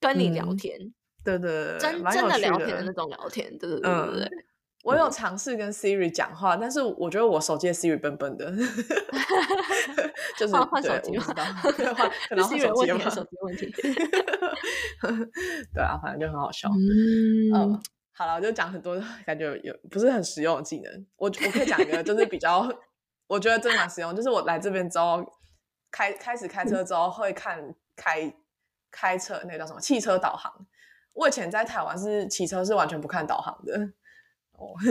[0.01, 0.93] 跟你聊天。
[1.25, 4.31] 对对对，真真的聊天的那种聊天，对对对对对。
[4.83, 8.51] 我有尝试跟 Siri 讲话，但是我觉得我手机的 Siri 笨笨的，
[10.39, 11.45] 就是换手机知道，
[12.29, 13.71] 可能换手机问题，手机问题。
[15.75, 16.71] 对啊，反正就很好笑。
[16.71, 17.79] 嗯，
[18.13, 21.07] 好了，我就讲很多，感觉有不是很实用的技能。
[21.17, 22.67] 我我可以讲一个，就是比较，
[23.27, 24.17] 我觉得真蛮实用。
[24.17, 25.23] 就是我来这边之后，
[25.91, 28.35] 开开始开车之后会看开
[28.91, 30.51] 开车那个叫什么汽车导航。
[31.12, 33.79] 我以前在台湾是骑车是完全不看导航的，
[34.53, 34.75] 哦。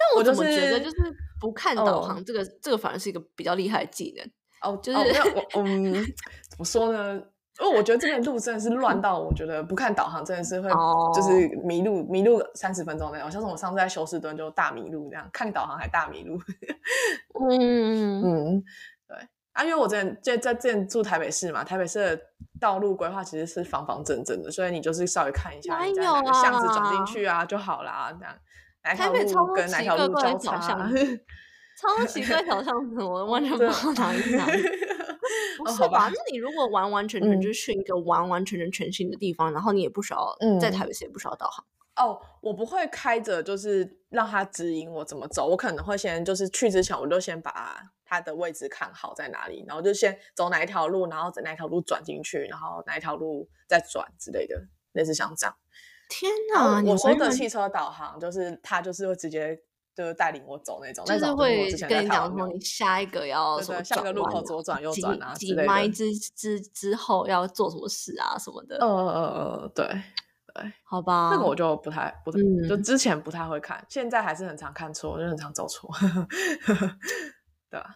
[0.00, 0.96] 但我怎么觉得就是
[1.40, 4.30] 不看导航，这个这个反而是一个比较厉害的技能
[4.62, 4.78] 哦。
[4.80, 5.92] 就是我嗯，
[6.48, 7.20] 怎么说呢？
[7.60, 10.70] 因为我觉得这边路真的是乱到，我觉得不看导航真的是会
[11.12, 13.28] 就是迷路，迷路三十分钟那种。
[13.28, 16.38] 像是我上次在休斯顿就大迷路这样，看导航还大迷路。
[17.50, 18.64] 嗯 嗯，对
[19.58, 22.22] 啊，因为我之前在在之前住台北市嘛，台北市的
[22.60, 28.34] 道路规划其实是方方正正的，所以你就是稍微看一下你在哪个巷子转进去啊就好啦，这样。
[28.96, 30.88] 台北超跟哪条路交叉？
[31.80, 34.62] 超奇怪条巷子，我完全不知道哪里哪里。
[35.58, 36.08] 不是吧？
[36.08, 41.64] 那你如果完完全全就去一个完完全全全新的地方，然后你也不需要在台北市也不需要导航
[41.98, 42.20] 哦。
[42.40, 45.46] 我不会开着，就是让他指引我怎么走。
[45.46, 54.56] 我可能会先就是去之前，我就先把他的位置看好在哪里，然后就先走哪一条路，然后在哪条路转进去，然后哪一条路再转之类的，
[54.92, 55.56] 类似像这样。
[56.08, 56.82] 天哪！
[56.90, 59.60] 我说的汽车导航就是他就是会直接。
[59.98, 68.76] 就是带领我走那种，就是会跟你讲说你下一个要什么，下个路口左转右转啊几迈之之之后要做什么事啊什么的。
[68.76, 69.22] 呃呃
[69.64, 69.84] 呃，对
[70.60, 75.90] 对，好吧，那个我就不太不太，就之前不太会看，现在还是很常看错，就很常走错。
[77.70, 77.86] 对啊，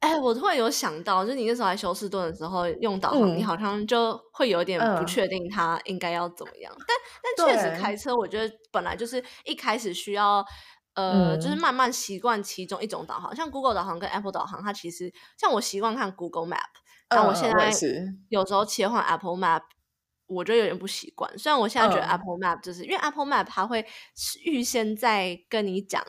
[0.00, 6.96] 哎，我突然有想到，就是你那时候来休斯顿的时候用导航，你好像就会有点不确定它应该要怎么样，但
[7.36, 10.44] 但确实开车，我觉得本来就是一开始需要。
[10.94, 16.58] 呃，就是慢慢习惯其中一种导航，像 Google 导航跟 Apple 导航，它其实像我习惯看 Google Map，
[17.08, 17.70] 但我现在
[18.28, 19.62] 有时候切换 Apple Map，
[20.32, 21.30] 我觉得有点不习惯。
[21.38, 23.84] 虽然我现在觉得 Apple Map 就是因为 Apple Map 它会
[24.44, 26.02] 预先在跟你讲，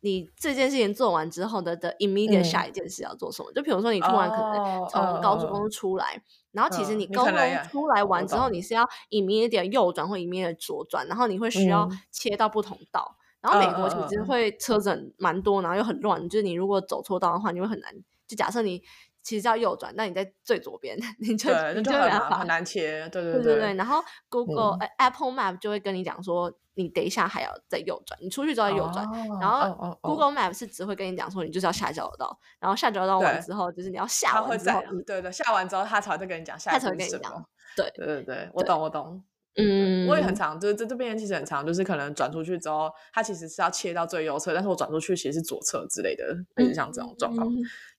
[0.00, 3.52] 你这件事情做完之后的的 immediate 下一件事要做什么。
[3.52, 13.16] 就比如说你突然可能从高速公路出来，然后其实你高速公路出来完之后，你是要 immediate 右转或 immediate 左转，然后你会需要切到不同道。
[13.40, 17.92] 然后美国其实会车子蛮多，然后又很乱，就是你如果走错道的话，你会很难。
[18.28, 18.80] 就假设你
[19.22, 23.08] 其实要右转，那你在最左边， 你就你就很难很难切。
[23.10, 23.74] 对对对对。
[23.74, 29.06] 然后 Google Apple Map 就会跟你讲说，你等一下还要再右转，你出去之后右转。
[29.40, 37.44] 然后 Google Map 是只会跟你讲说，你就是要下交流道，然后下交流道完之后，就是你要下完之后，对对，下完之后他才会再跟你讲下一步是什么。
[37.76, 39.22] 对对对对，我懂我懂。
[39.56, 46.24] 嗯，我也很长，就是这这边其实很长，就是可能转出去之后，它其实是要切到最右侧，但是我转出去其实是左侧之类的，
[46.56, 47.46] 类似像这种状况，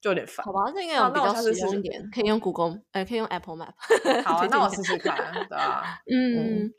[0.02, 0.44] 就有点烦。
[0.46, 3.74] 好吧，这应该有比较实用一点，可以用 Google，哎，可以用 Apple Map。
[4.26, 6.00] 好啊，那我试试看，对吧？
[6.12, 6.72] 嗯，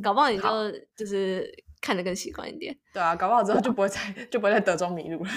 [0.00, 0.42] 搞不好你就
[0.96, 2.76] 就是看得更习惯一点。
[2.92, 3.98] 对啊，搞不好之后就不会在
[4.30, 5.30] 就不会在德州迷路了。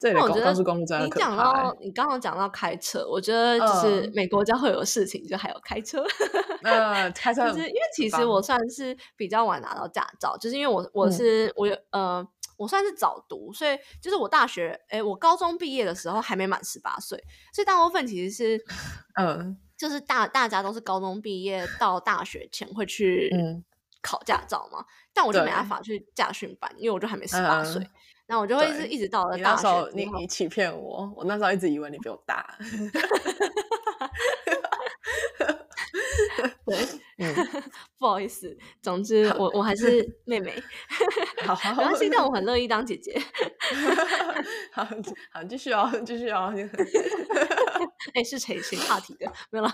[0.00, 6.02] 那我觉得你讲到你刚刚讲到开车，我觉得就是美国家会有事情，就还有开车。
[6.64, 8.42] 呃，开车就是因为其实我。
[8.46, 12.24] 算是比较晚拿到驾照，就是因为我我是我有呃
[12.56, 17.18] 我算是早读，所以就是我大学哎我高中毕业的时候还没满十八岁，
[17.52, 18.64] 所以大部分其实是
[19.18, 19.58] 嗯。
[19.76, 23.30] 就是大大家都是高中毕业到大学前会去
[24.00, 27.86] 考驾照嘛，但我就没办法去驾训班，因为我就还没十八岁。
[28.28, 32.56] 那我就会是一直到了大学，你你欺骗我，我那时候一直以为你比我大。
[36.64, 36.76] 对，
[37.18, 37.34] 嗯，
[37.98, 40.52] 不好意思，总 之我我还是妹妹，
[41.44, 43.16] 好，没关系，但我很乐意当姐姐。
[44.72, 44.84] 好
[45.30, 46.52] 好，继续哦，继续哦。
[48.14, 49.32] 哎，是谁谁岔题的？
[49.50, 49.70] 没有了。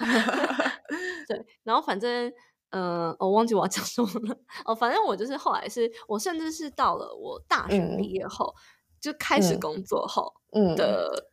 [1.26, 2.32] 对，然后反正。
[2.72, 4.36] 嗯，我忘记我要讲什么了。
[4.64, 8.54] 哦，反正我就是后来是，我甚至是到了我大学毕业后，
[9.00, 10.32] 就开始工作后
[10.76, 11.30] 的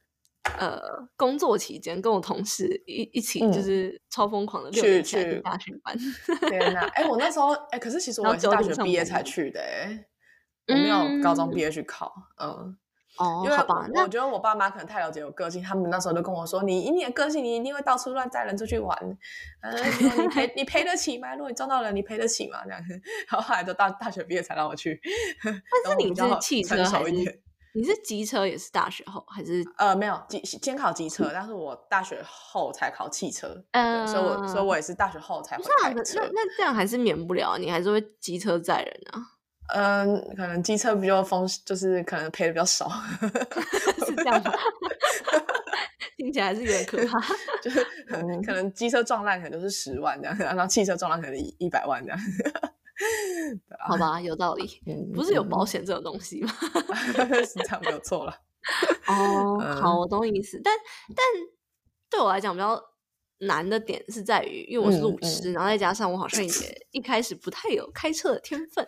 [0.58, 0.80] 呃
[1.16, 5.98] 工作期间，跟我同事一一起就是超疯狂的六年去大学班。
[6.50, 6.82] 天哪！
[6.96, 10.06] 哎，我那时候哎，可是其 实我是大学毕业才去的，哎，
[10.68, 12.78] 我没有高中毕业去考，嗯。
[13.20, 18.98] 哦，好吧，我觉得我爸妈可能太了解我个性，他们那时候都跟我说：“你以你的个性，你一定会到处乱载人出去玩。
[19.62, 19.72] 呃，
[20.22, 21.34] 你赔 你赔得起吗？
[21.36, 22.60] 如果你撞到人，你赔得起吗？
[22.64, 22.82] 这样。
[23.30, 25.00] 然后后来就大大学毕业才让我去。
[25.44, 27.42] 但是你是汽车还是？
[27.76, 29.64] 你是机车也是大学后还是？
[29.78, 33.64] 呃，没有机先考机车，但是我大学后才考汽车。
[33.72, 36.20] 嗯，所以我所以我也是大学后才会开车。
[36.22, 39.22] 那那这样还是免不了，你还是会机车载人啊。
[39.74, 42.90] 嗯，可能机车比较风，就是可能赔的比较少，
[44.06, 44.52] 是这样吗？
[46.18, 47.20] 听起来是有点可怕。
[47.64, 47.86] 就是
[48.46, 52.20] 可能机车撞烂可能就是十万这样，然后汽车撞烂可能一一百万这样。
[53.88, 54.82] 好吧，有道理。
[55.14, 56.52] 不是有保险这种东西吗？
[57.46, 58.36] 是这样没有错了。
[59.08, 60.60] 哦，好，我懂意思。
[60.64, 60.74] 但
[61.16, 61.26] 但
[62.10, 62.82] 对我来讲比较
[63.40, 68.86] 难的点是在于，因为我是路痴，然后再加上我好像也一开始不太有开车的天分。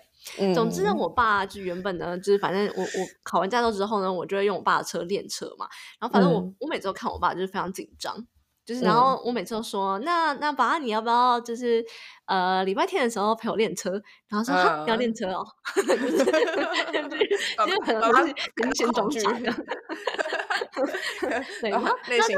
[0.53, 2.89] 总之呢，我爸就原本呢，就是反正我我
[3.23, 5.67] 考完驾照之后呢，我就会用我爸的车练车嘛。
[5.99, 8.27] 然后反正我我每次都看我爸就是非常紧张。
[8.63, 11.83] 就是，然后我每次都说，那那爸，你要不要就是，
[12.25, 13.99] 呃，礼拜天的时候陪我练车？
[14.29, 14.53] 然后说
[14.85, 15.43] 你要练车哦，
[15.75, 16.23] 就是
[17.83, 19.51] 可能他是明显装傻的。
[21.59, 21.89] 对，然后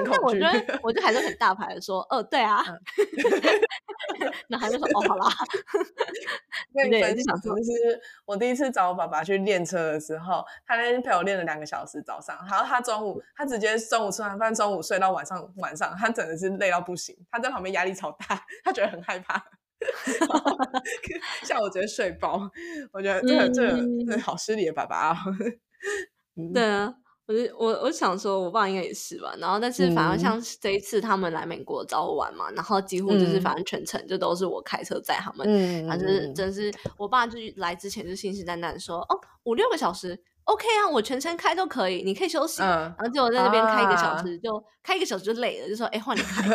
[0.06, 2.64] 那我觉得我就还是很大牌的说，哦，对啊。
[4.48, 5.26] 那还是说，哦，好啦。
[6.76, 19.44] 跟你分享，就是我第一次找我爸爸去练车的时候，他那天陪我练了两个小时，早上，然后他中午，他直接中午吃完饭，中午睡到晚上，晚上他真的是累到不行，他在旁边压力超大，他觉得很害怕，
[21.46, 22.50] 像我直接睡饱，
[22.92, 25.18] 我觉得这个这个好失礼的爸爸啊，
[26.54, 26.96] 对啊。
[27.26, 29.34] 我就我我想说，我爸应该也是吧。
[29.38, 35.48] 然后，但是反而像这一次他们来美国找我玩嘛，然后几乎就是反正全程就都是我开车载他们。
[35.50, 46.46] 嗯，反正真是我爸就来之前就信誓旦旦说：“哦，五六个小时，OK 啊，我全程开都可以，你可以休息。”然后结果在那边开一个小时，就开一个小时就累了，就说：“哎，换你开。”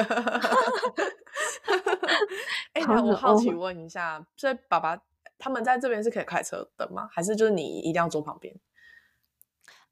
[2.75, 4.99] 哎， 我好奇问一下，所以爸爸
[5.39, 7.09] 他们在这边是可以开车的吗？
[7.11, 8.55] 还是就是你一定要坐旁边？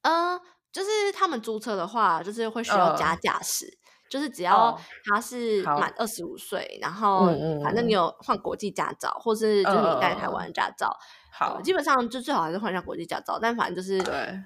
[0.03, 0.39] 嗯。
[0.73, 3.67] 就是他们租车的话，就是会需要加驾驶，
[4.11, 7.27] 就是只要他是满二十五岁，然后
[7.65, 10.95] 反正你有换国际驾照，或是就是你带台湾驾照，
[11.33, 13.39] 好，基本上就最好还是换下国际驾照。
[13.41, 14.39] 但反正就是对，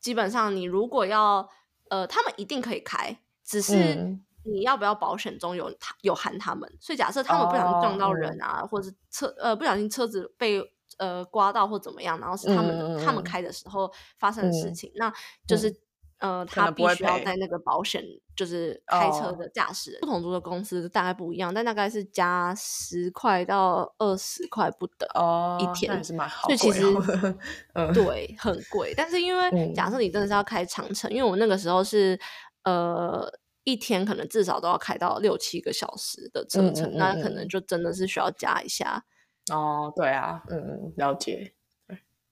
[0.00, 1.46] 基本上你如果要
[1.90, 3.74] 呃，他们一定可以开，只是
[4.44, 6.72] 你要不要保险中有他有含他们。
[6.80, 10.62] 所以假设他们不小心撞到人啊，或者是车呃不小心车子被。
[10.98, 13.68] 呃，刮到或怎么样，然后是他们他们开的时。
[13.68, 15.12] 候发生的事情，那
[15.46, 15.74] 就是
[16.18, 18.02] 呃，他必须要在那个保险，
[18.36, 20.00] 就是开车的驾驶人。
[20.00, 26.82] 不同租的公司大概不一样，但大概是加十块到二十块不等哦，一天是蛮好，所以其实
[27.92, 32.18] 对很贵，但是因为假设你真的是要开长城，因为我那个时候是
[32.62, 33.28] 呃
[33.64, 39.04] 一天可能至少都要开到六七个小时的车程，那可能就真的是需要加一下。
[39.52, 41.52] 哦，对啊，嗯，了解，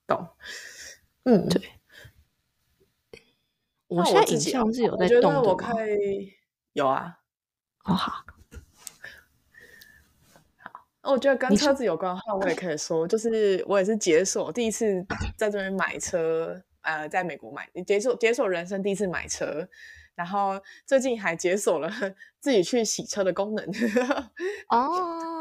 [0.05, 0.27] 懂，
[1.23, 1.61] 嗯，对。
[3.87, 5.71] 我现在印象是有在动的我开
[6.73, 7.19] 有啊，
[7.85, 8.11] 哦好，
[10.57, 10.87] 好。
[11.03, 15.05] 我觉得跟车子有关的话，我也 可以说，就是我也是解锁第一次
[15.37, 19.69] 在这边买车，呃，在美国买，解锁解锁人生第一次买车。
[20.15, 21.89] 然后最近还解锁了
[22.39, 23.65] 自己去洗车的功能。
[24.69, 25.34] 哦。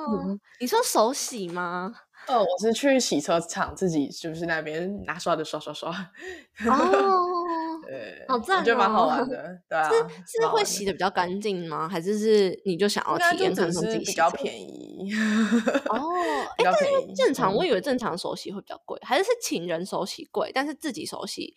[0.61, 1.93] 你说手洗吗？
[2.27, 5.91] 哦，我是去洗车场自己就是那边拿刷子刷刷刷。
[6.65, 7.35] 哦，
[7.87, 9.61] 对，好赞，我觉得蛮好玩的。
[9.69, 11.87] 对啊，是是会洗的比较干净吗？
[11.87, 15.13] 还是是你就想要体验看看自己比较便宜？
[15.91, 16.01] 哦，
[16.57, 21.55] 哎，但是正常我以为正常手洗会比较贵，还是是请人手洗贵，但是自己手洗。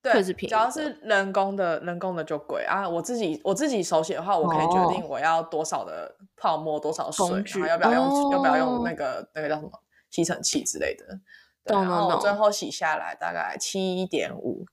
[0.00, 2.88] 对，只要是人工的，人工的就贵啊。
[2.88, 9.70] 我自己我自己手写的话，我可以决定我要多少的泡沫，多少水，然后要不要用，要不要用那个那个叫什么
[10.10, 11.04] 吸尘器之类的。
[11.64, 14.64] 然后最后洗下来大概七点五，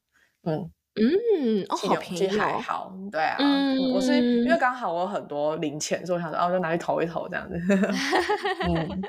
[0.43, 3.35] 嗯嗯，哦，好便宜，还好，对啊。
[3.39, 7.57] 嗯，我是因为刚好我有很多零钱，所以我想说，哦，就拿去投一投这样子。
[8.69, 9.01] 嗯，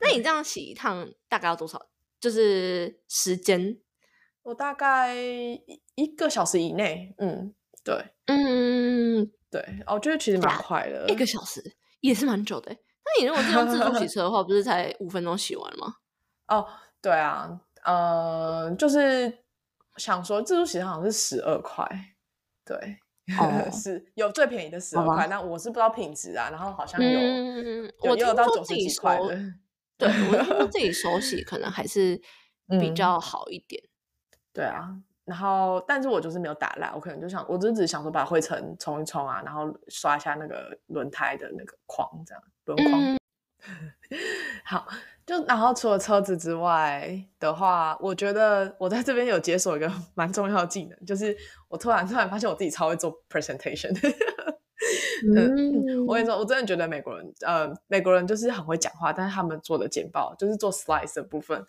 [0.00, 1.84] 那你这样洗一趟大概要多少？
[2.20, 3.76] 就是时间。
[4.42, 5.14] 我大概
[5.94, 11.62] 一个小时以内，嗯，对，嗯，对，哦，我觉得其实蛮快的，一个小时
[12.00, 12.70] 也是蛮久的。
[12.72, 15.94] 那你如果是用自助洗车的话， 不是才五分钟洗完吗？
[16.48, 16.66] 哦，
[17.02, 19.38] 对啊，呃，就是
[19.96, 21.86] 想说自助洗车好像是十二块，
[22.64, 22.98] 对，
[23.72, 29.38] 是有最便宜的十二块，那我是不知道品质啊，然后好像有，嗯有到九十几块的，
[29.98, 32.20] 对我听说自己手 洗可能还是
[32.80, 33.82] 比较好一点。
[34.60, 34.94] 对啊，
[35.24, 43.18] 然后但是我就是没有打蜡，我可能就想，我就只是想说把灰尘冲一冲啊，然后刷一下那个轮胎的那个框，这样轮框。
[44.64, 44.86] 好，
[45.24, 51.36] 就然后除了车子之外的话，我觉得我在这边有解锁一个 蛮重要的技能，就是
[51.68, 53.96] 我突然突然发现我自己超会做 presentation。
[55.36, 61.64] 嗯，我跟你说，我真的觉得美国人，呃，美国人就是很会讲话，但是他们做的简报就是做 slides 的部分。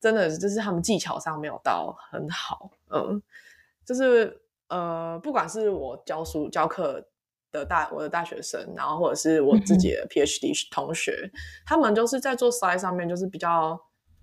[0.00, 3.22] 真的就是他们技巧上没有到很好，嗯，
[3.84, 7.04] 就是呃，不管是我教书教课
[7.52, 11.30] 的大我的大学生，然后或者是我自己的 PhD 同学，
[11.66, 13.78] 他们就是在做 slide 上面就是比较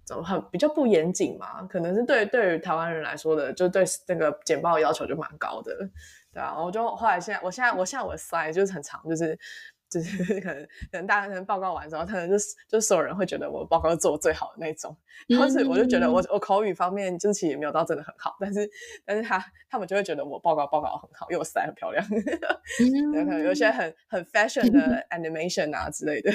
[0.06, 5.74] 怎么很比较不严谨嘛，可能是对对于台湾人来说的，就对那个简报要求就蛮高的，
[6.34, 9.38] 对啊，我就后来现在我现在我现在我的 slide 就是很长，就是
[9.90, 12.36] 就是 可能可能大家可能报告完之后，可能就
[12.68, 14.96] 就所有人会觉得我报告做最好的那种，
[15.28, 18.70] 然后是我就觉得我我口语方面就是其实也没有到真的很好，但是
[19.06, 22.06] 但是他他们就会觉得我报告报告很好，因为我色很漂亮，
[23.14, 26.32] 有可能有些很很 fashion 的 animation 啊之类的，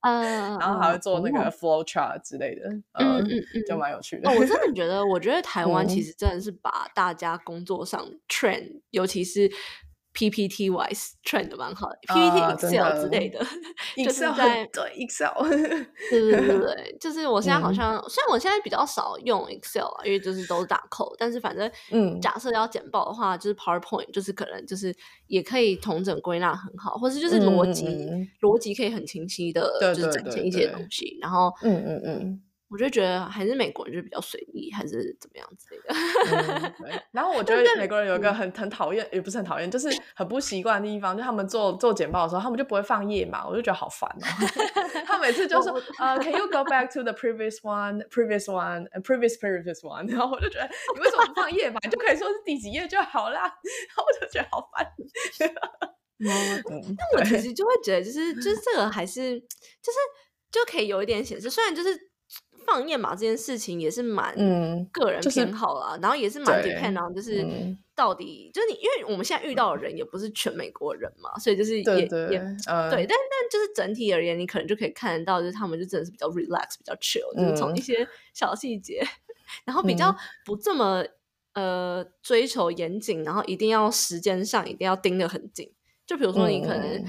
[0.00, 0.22] 嗯，
[0.58, 4.30] 然后还会做那个 flow chart 之类的，嗯嗯嗯，就蛮有趣的。
[4.30, 9.50] 我真的觉得，我觉得台湾其实真的是把大家工作上 trend，尤其是。
[10.14, 13.44] PPT wise trend 蛮好的，PPT Excel 之类的，
[14.04, 15.42] 就是在对 Excel，
[16.08, 24.94] 对对对对， 就是我现在好像，虽然我现在比较少用 Excel 啊，因为就是都是打扣，但是反正，嗯，假设要简报的话，就是 PowerPoint，就是可能就是
[25.26, 27.84] 也可以同整归纳很好，或是就是逻辑
[28.40, 32.42] 逻辑可以很清晰的，就是展现一些东西，然后，嗯嗯嗯。
[32.74, 36.74] 我就觉得还是美国人就比较随意，还是怎么样之类的。
[37.12, 44.26] 然后我觉得美国人有一个很很讨厌，也不是很讨厌，就是很不习惯的地方，就他们做做简报的时候，他们就不会放页码，我就觉得好烦哦。
[45.06, 50.10] 他每次就说呃，Can you go back to the previous one, previous one, and previous previous one？
[50.10, 51.78] 然后我就觉得你为什么不放页码？
[51.84, 53.42] 你就可以说是第几页就好啦。
[53.42, 54.84] 然后我就觉得好烦。
[56.18, 59.98] 那我其实就会觉得，就是就是这个还是就是
[60.50, 62.10] 就可以有一点显示，虽然就是。
[62.66, 64.34] 放页码这件事情也是蛮
[64.92, 67.46] 个人偏好啦，然后也是蛮 depend on，就是
[67.94, 72.06] 到底就是你，因为我们现在遇到的人也不是全美国人嘛，所以就是也也
[72.90, 79.02] 对，但但就是整体而言，你可能就可以看得到，就是他们就真的是比较 relax，比较 chill，就是从一些小细节，
[79.64, 81.04] 然后比较不这么
[81.54, 85.72] 呃追求严谨，然后一定要时间上一定要盯得很紧，
[86.06, 87.04] 就比如说你可能。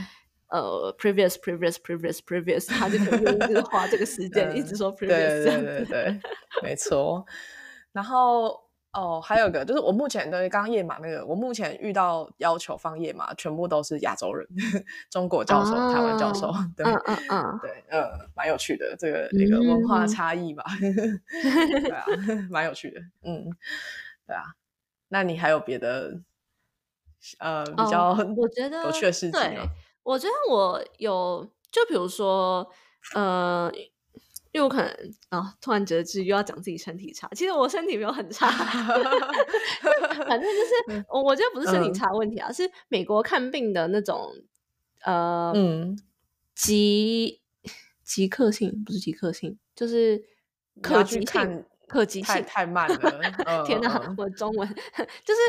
[0.49, 6.19] 呃，previous previous previous previous，他就可能一直花这个时间，一直说 previous，对对对，
[6.61, 7.25] 没错。
[7.91, 14.47] 然后哦，还有个就是我目前对刚刚页码那个，我目前遇到要求放页码，全部都是亚洲人，
[15.09, 22.05] 中国教授、台湾教授，对，嗯嗯嗯，对，呃，蛮有趣的这个那个文化差异吧， 对啊，
[22.49, 23.49] 蛮有趣的，嗯，
[24.27, 24.43] 对啊。
[25.09, 26.19] 那你还有别的
[27.39, 29.67] 呃比较我觉得有趣的事情吗？
[30.06, 32.70] 我觉得我有，就比如说，
[33.16, 33.72] 呃，
[34.51, 34.88] 因为我可能
[35.30, 38.47] 啊，突然觉得自己又要讲自己身体差，其实我身体没有很差，
[40.28, 44.32] 反正就是 我我觉得不是身体差问题啊，是美国看病的那种，
[45.03, 45.97] 呃，嗯，
[46.53, 47.41] 极
[48.03, 50.24] 极刻性不是极刻性，就是
[50.84, 53.22] 可及性，可及性太慢了，
[53.66, 54.70] 天哪，我的中文
[55.26, 55.41] 就是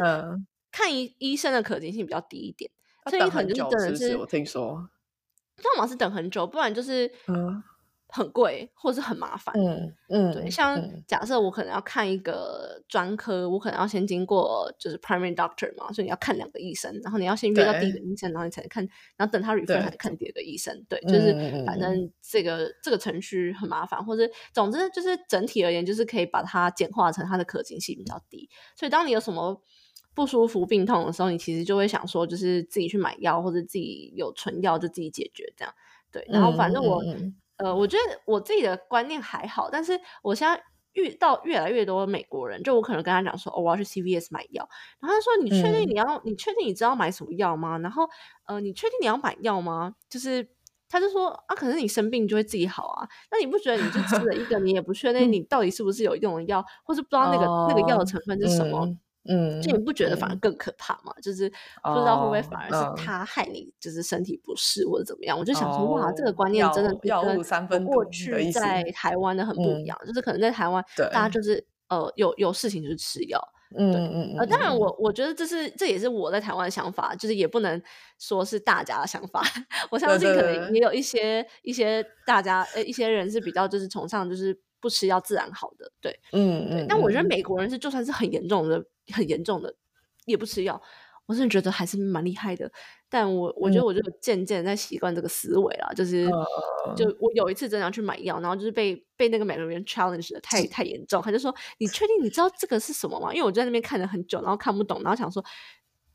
[0.72, 2.70] 看医医生的可及性比较低一点。
[3.08, 4.88] 所以可能就是真的是，我听说，
[5.62, 7.10] 要么是等很久，不然就是
[8.08, 9.54] 很贵，或者是很麻烦。
[9.58, 18.86] 嗯嗯，对，像假设我可能要看一个专科，我可能要先经过就是 primary doctor 嘛，所以你要看两个医生，然后你要先约到第一个医生，然后你才能看，
[19.16, 20.84] 然后等他 refer 才看第二个医生。
[20.88, 28.48] 对，就是反正这个这个程序很麻烦，或者总之就是整体而言，就是可以把它简化成它的可行性比较低。
[28.76, 29.62] 所以当你有什么。
[30.16, 35.72] 不舒服、病痛的时候，你其实就会想说，就是自己去买药，或者自己有存药就自己解决这样。
[36.10, 37.02] 对，然后反正我，
[37.58, 40.58] 呃，我觉得我自己的观念还好，但是我现在
[40.94, 44.66] 遇到越来越多美国人，就我可能跟他讲说，哦，我要去 CVS 买药，
[45.00, 47.76] 然后他说，你确定你要，你确定你知道买什么药吗？
[47.78, 48.08] 然后，
[48.46, 49.94] 呃，你确定你要买药吗？
[50.08, 50.48] 就是
[50.88, 58.86] 他就说，啊，可是你生病就会自己好啊，那你不觉得你就吃了一个，你也不确定 你到底是不是有用的药，或是不知道那个那个药的成分是什么？
[58.86, 58.98] 嗯，
[59.62, 61.12] 就你不觉得反而更可怕吗？
[61.22, 65.38] 就是不知道会不会反而是他害你，就是身体不适或者怎么样？
[65.38, 66.94] 我就想说，哇，这个观念真的
[67.68, 69.98] 跟过去在台湾的很不一样。
[70.06, 73.40] 就是可能在台湾，大家就是呃有有事情就是吃药。
[73.76, 74.38] 嗯嗯嗯。
[74.38, 77.82] 呃，当然我我觉得这是这也是我在台湾的想法，就是也不能
[78.18, 79.42] 说是大家的想法。
[79.90, 85.90] 我相信可能也有一些一些大家呃一些人是比较就是崇尚就是不吃药自然好的。
[86.00, 86.86] 对，嗯嗯。
[86.88, 88.82] 但我觉得美国人是就算是很严重的。
[89.12, 89.74] 很严重的，
[90.24, 90.80] 也不吃药，
[91.26, 92.70] 我真的觉得还是蛮厉害的。
[93.08, 96.28] 但我我觉得我就渐渐在习惯这个思维了，就是
[96.96, 103.32] 就我有一次真的要去买药，然后就是被被那个美容院 challenge 的太太严重，他就说你确定你知道这个是什么吗？
[103.32, 105.44] 因为我在那边看了很久，然后看不懂，然后想说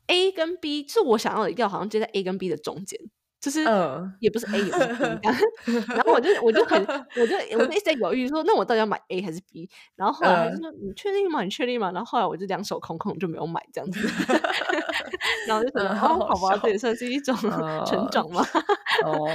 [0.08, 3.00] A 跟 B 是我想要的药，好像接在 A 跟 B 的中间。
[3.42, 3.58] 就是
[4.20, 5.28] 也不是 A 也不是 B，
[5.92, 6.80] 然后我就我就很
[7.20, 9.68] 我就我就一直在犹豫说，那我到底要买 A 还是 B？
[9.96, 11.42] 然后后来就说你确定吗？
[11.42, 11.90] 你确定吗？
[11.92, 13.98] 然后后来我就两手空空就没有买这样子，
[15.48, 17.36] 然后就觉得哦，好吧，这也算是一种
[17.84, 18.46] 成长嘛。
[19.04, 19.26] 哦，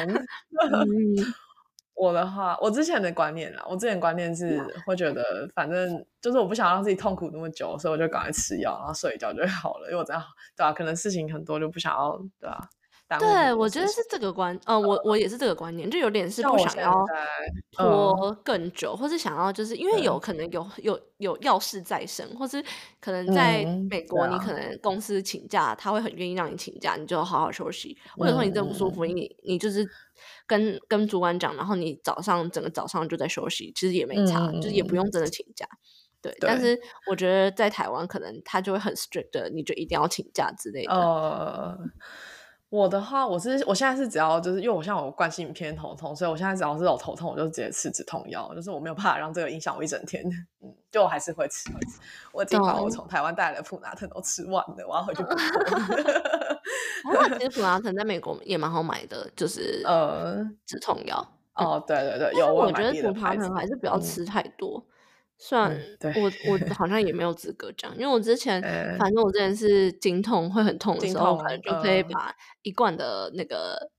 [1.93, 9.88] 我的话，我之前的观念啊，我之前观念是会觉得，反正就是我不想让自己痛苦那么久，所以我就赶快吃药，然后睡一觉就好了。
[9.88, 10.24] 因为我这样
[10.55, 12.58] 对啊，可能事情很多就不想要对啊。
[13.20, 14.28] 对，我觉得是这个。
[14.38, 16.93] 观，呃，我我也是这个观念，就有点是不想要
[17.72, 22.64] 拖更久，或是想要就是因为有可能有有有要事在身，或是
[22.99, 27.97] 可能在美国，你可能公司请假，他会很愿意让你请假，你就好好休息。
[28.16, 29.88] 或者说你真不舒服，你你就是
[30.45, 35.66] 跟跟主管讲，然后你早上整个早上就在休息，其实也没差，就是也不用真的请假。
[36.22, 36.78] 对，但是
[37.10, 40.93] 我觉得在台湾可能他就会很 strict 的，你就一定要请假之类的。
[40.93, 41.78] 呃，
[42.70, 50.26] 我的话，我是我现在是只要就是因为我像我惯性偏头痛，所以我现在只要是有头痛，我就直接吃止痛药，就是我没有办法让这个影响我一整天。
[50.61, 51.70] 嗯，就我还是会吃，
[52.34, 55.30] 我已经把我从台湾带来的普拿疼都吃完了，我要回去补。
[57.39, 61.26] 其实普拿疼在美国也蛮好买的，就是 呃止痛药。
[61.55, 62.53] 哦，对对对，有。
[62.53, 64.84] 我觉得普拿疼还是不要吃太多。
[65.39, 65.71] 算
[66.15, 68.61] 我我好像也没有资格讲，因为我之前
[68.97, 73.91] 反正我之前是经痛会很痛的时候，可能就可以把一罐的那个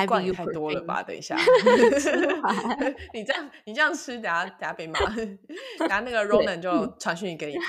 [0.00, 1.02] 一罐太多了吧？
[1.02, 1.36] 等一下，
[3.12, 5.00] 你这样你这样吃，等下等下被骂，
[5.78, 7.54] 等下那个 Ronan 就传讯给你。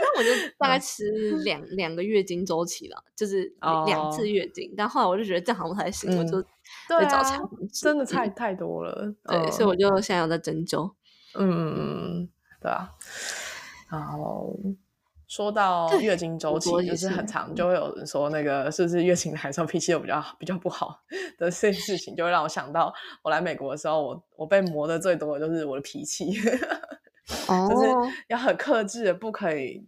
[0.00, 1.04] 那我就大概吃
[1.44, 3.52] 两两个月经周期了，就是
[3.86, 6.40] 两次月经，但后来我就觉得这样好像不太行，我就
[6.88, 7.40] 对找产
[7.72, 10.90] 真的太太多了，对，所以我就现在有在针灸。
[11.34, 12.28] 嗯，
[12.60, 12.90] 对啊。
[13.90, 14.54] 然后
[15.26, 21.00] 说到月经周期，就是很长，就会有人说那个是不是月经来的时候脾气又比较比较不好
[21.38, 29.84] 的这件事情，就会让我想到我来美国的时候，我我被磨的最多的就是我的脾气， 就是要很克制的，不可以，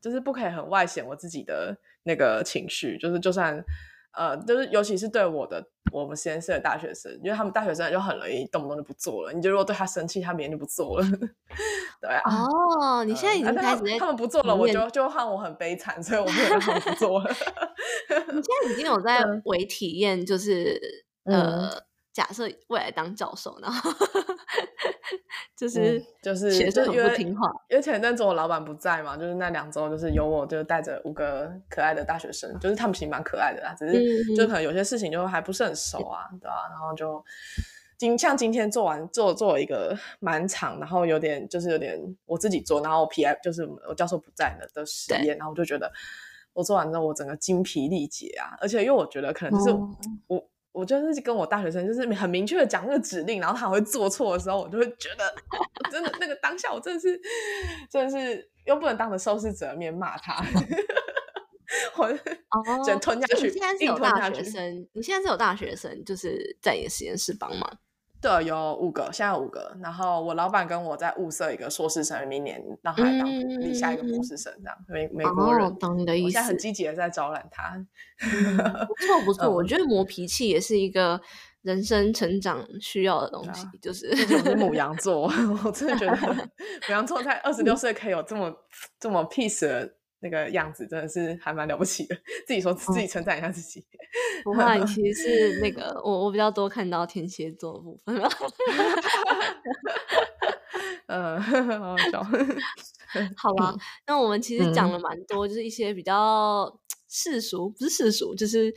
[0.00, 3.64] 就是不可以很外显我自己的那个情绪，就是就算。
[4.12, 9.32] 呃，就是尤其是对我的我们实验室的大学生，因为他们大学生就很容易动不动就不做了。
[9.32, 11.06] 你就如果对他生气，他明天就不做了。
[12.00, 12.22] 对啊。
[12.24, 17.30] 哦，你现在已经开始他们不做了，我就就让我很悲惨，所以我不能让他们不做了。
[18.32, 20.80] 你现在已经有 在为体验，就是
[21.24, 21.70] 呃。
[22.20, 23.90] 假设未来当教授，然后
[25.56, 36.68] 就是就是学生不听话，因为前阵子我老板不在嘛，就是那两周就是有我，就带着五个可爱的大学生，就是他们其实蛮可爱的啦，只是就可能有些事情就还不是很熟啊，对吧？
[36.68, 37.24] 然后就
[37.96, 45.90] 今像今天做完做做一个蛮长，然后有点就是有点我自己做，然后 P I 就是我教授不在的的实验，然后我就觉得
[46.52, 49.74] 我做完之后我整个精疲力竭啊，而且因为我觉得可能就是
[50.26, 50.46] 我。
[50.72, 55.34] 我就是跟我大学生，就是很明确的讲那个指令，然后他会做错的时候，我就会觉得
[55.90, 57.20] 真的那个当下，我真的是
[57.90, 60.44] 真的是又不能当着受试者面骂他，
[61.96, 63.46] 我哦，只能吞下去。
[63.48, 67.78] 你现在是有大学生，你现在是有大学生，就是在你的实验室帮忙。
[68.20, 69.74] 对，有五个，现在五个。
[69.82, 75.74] 然后我老板跟我在物色一个硕士生，明年让他当立下一个博士生，这样美美国人。
[75.78, 76.32] 懂你的意思。
[76.32, 77.74] 现在很积极的在招揽他。
[78.86, 81.20] 不错不错，我觉得磨脾气也是一个
[81.62, 85.22] 人生成长需要的东西，就是母羊座，
[85.64, 86.16] 我真的觉得
[86.88, 88.54] 母羊座在二十六岁可以有这么
[88.98, 89.94] 这么 peace 的。
[90.20, 92.16] 那个样子真的是还蛮了不起的，
[92.46, 93.84] 自己说自己称赞一下自己。
[94.44, 98.16] 不会， 其实是那个我我比较多看到天蝎座的部分。
[101.06, 102.22] 呃， 好笑。
[103.36, 103.74] 好吧，
[104.06, 106.72] 那我们其实讲了蛮多，就是一些比较
[107.08, 108.74] 世俗，不是世俗，就是。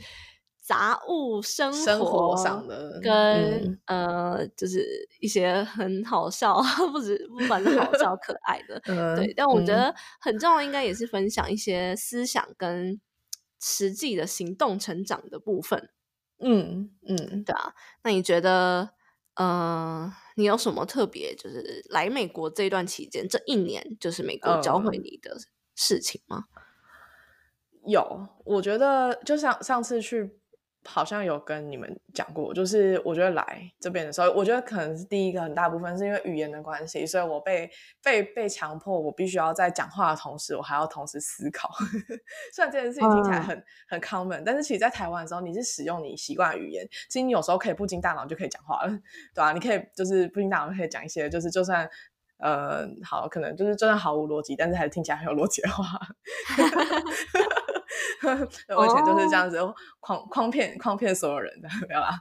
[0.64, 6.58] 杂物生活上的，跟呃，就是一些很好笑，
[6.94, 8.80] 不止不管是好笑 可爱的，
[9.18, 9.34] 对。
[9.36, 13.02] 但我觉得很重要，应该也是分享一些思想跟
[13.60, 15.90] 实际的行动成长的部分。
[16.40, 17.74] 嗯嗯，对啊。
[18.06, 18.92] 那你觉得，
[19.36, 25.38] 呃，你有什么特别，就是来美国这段期间，这一年，就是美国教会你的
[25.76, 26.46] 事情吗？
[27.86, 30.40] 有，我觉得就像上次去。
[30.86, 37.70] 好像有跟你们讲过，就是我觉得来这边的时候，我觉得可能是第一个很大部分是因为语言的关系，所以我被
[38.04, 41.70] 被被强迫，我必须要在讲话的同时，我还要同时思考。
[42.54, 48.90] 虽然这件事情听起来很很 common，但是其实，在台湾的时候，你是使用你习惯语言，其实你有时候可以不经大脑就可以讲话了，
[49.34, 49.54] 对吧？
[49.54, 51.90] 你可以就是不经大脑可以讲一些，就是就算
[52.40, 55.84] 呃好，可能就是就算毫无逻辑，但是还是听起来很有逻辑的话。
[58.76, 62.12] 我以前就是这样子诓诓骗诓骗所有人的，没有啦，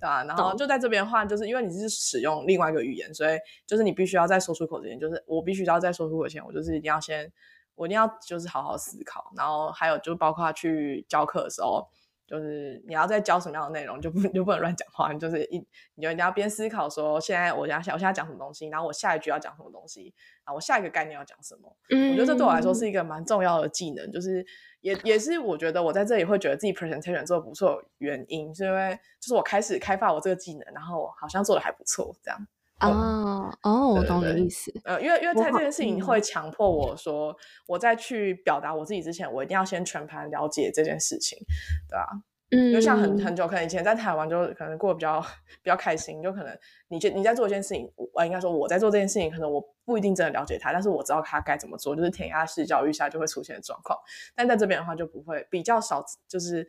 [0.00, 0.24] 对吧？
[0.24, 7.32] 然后就在这边话，就是因为你是使用另外一个语言，所以就是你必须要在说出口之前，就是我必须要在说出口前，我就是一定要先，
[7.74, 9.32] 我一定要就是好好思考。
[9.36, 11.88] 然后还有就包括去教课的时候，
[12.26, 15.58] 就是你要在教什么样的内容，就不就不能乱讲话，你就是一
[15.94, 20.14] 你就你要边思考说，现在我想我现在讲什么东西，然后我下一句要讲什么东西，
[20.44, 21.76] 然后我下一个概念要讲什么。
[21.90, 24.44] 嗯，我觉得这对我来说是一个蛮重要的技能，就是
[24.80, 32.46] 也也是我觉得我在这里会觉得自己 presentation 做的不错原因，是因为就是我开始开发我这个技能，然后好像做的还不错，这样。
[32.80, 34.72] 哦哦，我懂你意思。
[34.84, 37.34] 呃，因为因为在这件事情会强迫我说，
[37.66, 41.38] 我在去表达我自己之前，我一定要先全盘了解这件事情，
[41.88, 42.06] 对吧？
[42.50, 45.20] 嗯，就像很很久可能以前在台湾就可能过得比较
[45.62, 46.58] 比较开心，就可能
[46.88, 53.98] 你你在做一件事情，我应该说我在做这件事情，可能我不一定真的了解他，但是我知道他该怎么做，就是填鸭式教育下就会出现的状况。
[54.34, 56.68] 但在这边的话就不会，比较少，就是。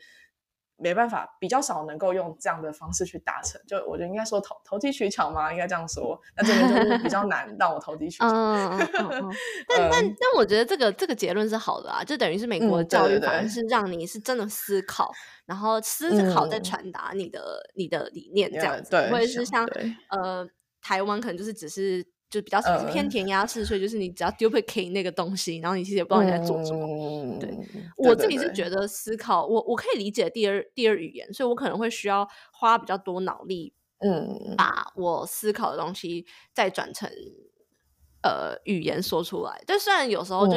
[0.78, 3.60] 没办法，比较少能够用这样的方式去达成。
[3.66, 6.20] 就我觉得应该说投投机取巧嘛，应该这样说。
[6.36, 8.28] 那这边就是比较 难让我投机取巧。
[8.28, 9.32] 嗯嗯嗯。
[9.68, 15.12] 但但但我觉得这个这个结论是好的啊，就等于是美国的教育反而是让你是真的思考，
[15.46, 19.66] 然后思考再传达你的你的理念这样子，不会是像
[20.10, 20.48] 呃
[20.82, 22.06] 台湾可能就是只是。
[22.30, 22.60] 就比较
[22.92, 27.38] 偏填鸭式，所以就是你只要 duplicate 那个东西，然后你其实也不知道你在做什么。
[27.40, 27.50] 对
[27.98, 37.10] 我自己是觉得思考，我我可以理解第二第二语言，所以我可能会需要花比较多脑力，嗯，把我思考的东西再转成
[38.22, 39.62] 呃语言说出来。
[39.66, 40.56] 但虽然有时候就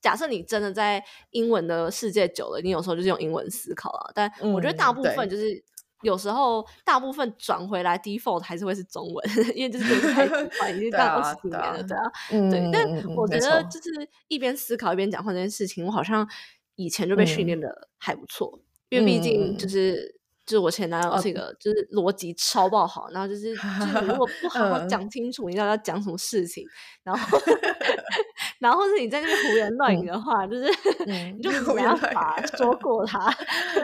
[0.00, 5.64] 假设你真的在英文的世界久了，你有时候就是用英文思考啊，但我觉得大部分就是。
[6.02, 12.10] 有时候大部分转回来 default 还是会是中文， 因为就是太习惯，已经到二十年了，对啊，
[12.50, 12.70] 对。
[12.72, 16.28] 但我觉得就是一边思考一边讲话这件事情，我好像
[16.76, 20.18] 以前就被训练的还不错，因为毕竟就是。
[20.46, 26.66] 就是我前男友是一个，就是逻辑超爆好，然后就是就是如果不好 好讲清楚，你知道要讲什么事情，
[27.04, 27.38] 然后
[28.60, 30.70] 然后是你在那边胡言乱语的话，就是
[31.36, 33.28] 你就没办法说过他，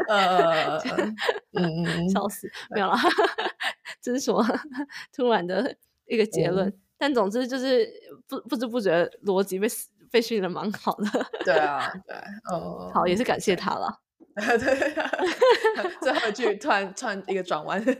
[0.07, 0.79] 呃，
[1.59, 2.97] 嗯，笑死，没有了，
[4.01, 4.45] 这是什么
[5.15, 5.75] 突然的
[6.07, 6.73] 一个结论？
[6.99, 7.87] 但总之就是
[8.29, 9.67] 不不知不觉逻辑被
[10.11, 12.17] 被训的蛮好的，对啊，对，
[12.51, 14.01] 哦，好，也是感谢他了。
[14.45, 17.95] 对，最后一句突然突然一个转弯， 对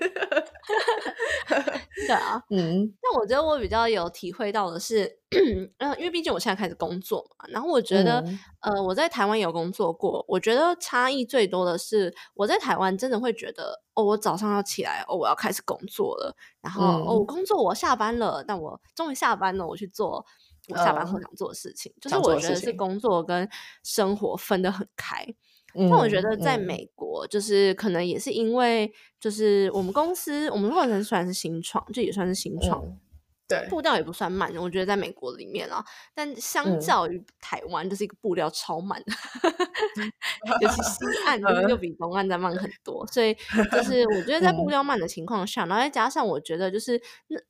[2.15, 8.23] 啊， 嗯，但我觉得我比较有体会到的是，嗯， 因为毕竟我现在开始工作嘛，然后我觉得，
[8.61, 20.23] 呃，我在台湾有工作过，我觉得差异最多的是，我在台湾真的会觉得，哦，我早上要起来，哦，我要开始工作了，然后，哦，我工作我下班了，但我终于下班了，我去做
[20.69, 23.49] 我下班后想做的事情，就是我觉得是工作跟
[23.83, 25.25] 生活分得很开。
[25.79, 32.83] 但我觉得在美国，就是可能也是因为，就是我们公司，我们过程虽然是新创，就也算是新创，
[33.47, 34.51] 对，步调也不算慢。
[34.57, 39.13] 我觉得在美国里面啊，但相较于台湾，就是一个步调超慢的，
[40.63, 40.99] 尤其西
[41.29, 43.07] 岸又比东岸再慢很多。
[43.09, 43.35] 所以
[43.71, 47.01] 就是我觉得在步调慢的情况下，然后再加上我觉得就是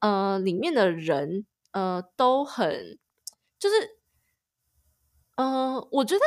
[0.00, 2.98] 呃里面的人呃都很，
[3.58, 3.76] 就是
[5.36, 6.20] 呃我觉得。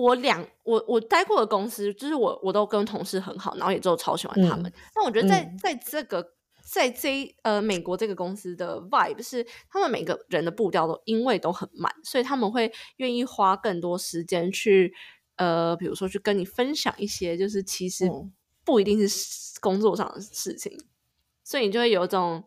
[0.00, 4.72] 我两我我待过的公司，就是我我都跟同事很好，然后也就超喜欢他们。
[4.94, 14.94] 但我觉得在在这个在这呃美国这个公司的 vibe 是，他们每个人的步调都因为都很慢，所以他们会愿意花更多时间去
[15.36, 18.10] 呃，比如说去跟你分享一些，就是其实
[18.64, 20.72] 不一定是工作上的事情，
[21.44, 22.42] 所以你就会有一种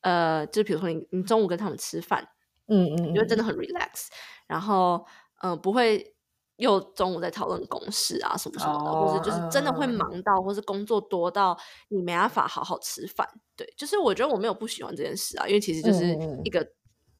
[0.00, 2.28] 呃，就比如说你你中午跟他们吃饭，
[2.66, 4.08] 嗯嗯，你就真的很 relax，
[4.48, 5.06] 然后
[5.42, 6.14] 嗯不会。
[6.58, 13.26] 又中午在讨论公事啊什么什么的，或者就是真的会忙到，或是工作多到你没办法好好吃饭。
[13.56, 16.64] 对，就是我觉得我没有不喜欢这件事啊，因为其实就是一个。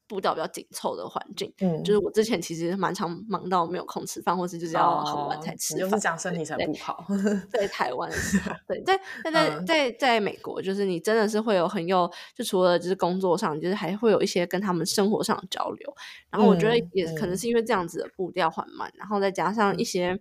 [0.09, 7.07] 步调比较紧凑的环境，嗯，就是我之前其实蛮常忙到没有空吃饭，或是就是要很晚才吃饭，就是讲身体才不好。
[7.53, 15.95] 在台湾的时候， 对，在在在在在美国，就是你真的是会有很有，就除了就是工作上，就是还会有一些跟他们生活上的交流。
[16.31, 20.19] 然后我觉得也可能是因为这样子的步调缓慢，然后再加上一些。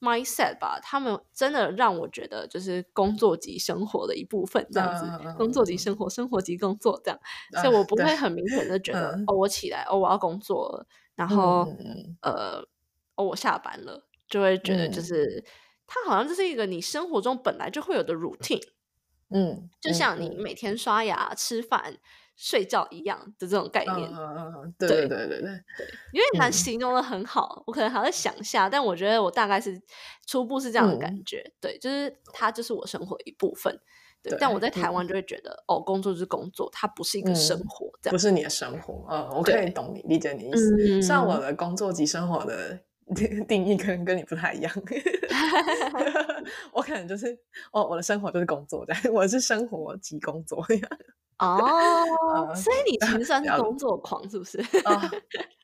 [0.00, 7.18] Mindset 吧，他们真的让我觉得就是工作及生活的一部分，这样子，工作及生活，生活及工作这样，
[7.54, 11.68] 所以我不会很明显的觉得哦，我起来哦，我要工作了，然后
[12.22, 12.60] 呃，
[13.16, 15.44] 哦，我下班了，就会觉得就是
[15.86, 18.62] 它好像就是一个你生活中本来就会有的 routine，
[19.30, 21.98] 嗯，就像你每天刷牙、吃饭。
[22.36, 29.80] 睡觉一样的这种概念，嗯嗯对对对对对，因为难形容的很好，我可能还在想下，但我觉得我大概是
[30.26, 33.74] 初步是这样的感觉，对，就是它就是我生活一部分，
[34.22, 42.78] 对，但我在台湾就会觉得，哦，工作就是工作，它不是一个生活，不是你的生活，嗯，我可以懂你理解你意思，像我的工作及生活的
[43.46, 44.72] 定义可能跟你不太一样。
[46.72, 47.38] 我可能就是
[47.72, 50.64] 哦，我的生活就是工作的，我是生活及工作。
[51.38, 54.58] 哦，所以你其实算是工作狂，是不是？
[54.84, 55.10] 啊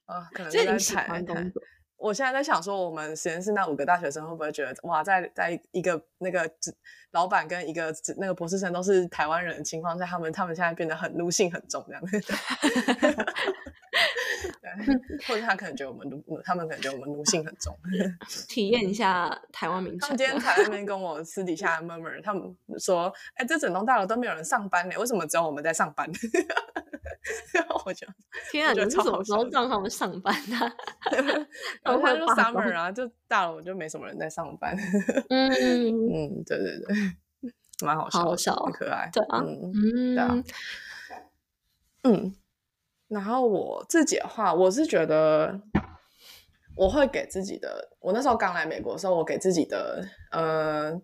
[0.07, 1.63] 啊，可能在喜欢工作。
[1.97, 6.51] 我现在在想说，我们实验室那五个大学生会不会觉得，哇，在在一个那个
[7.13, 12.21] 老板跟一个那个博士生都是台湾人的情况下，他们他们现在变得很奴性很重这样子。
[14.63, 14.97] 对
[15.27, 17.77] 或者他可能觉得我们奴，他们可能觉得我们奴性很重。
[18.49, 22.43] 体验一下台湾民他们今天才那边跟我私底下 murmur，他们
[22.79, 26.11] 说，哎，这整栋大楼都没有人上班呢，为什么只有我们在上班？
[27.85, 28.07] 我就
[28.51, 28.73] 天啊！
[28.73, 30.57] 你是什么时候让他们上班的？
[31.83, 34.77] 然后他就 summer 啊，就大楼就没什么人在上班。
[35.29, 36.97] 嗯嗯，对对对，
[37.85, 39.09] 蛮好笑，很可爱。
[39.13, 40.45] 对啊，嗯，对啊，
[42.05, 42.35] 嗯。
[43.09, 45.61] 然后我自己的话，我是觉得
[46.75, 50.99] 我会给自己的，我那时候刚来美国的时候，我给自己的呃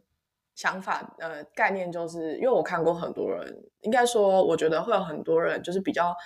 [0.54, 6.16] 想法呃概念，就是因为我看过很多人，应该说我觉得会有很多人就是比较，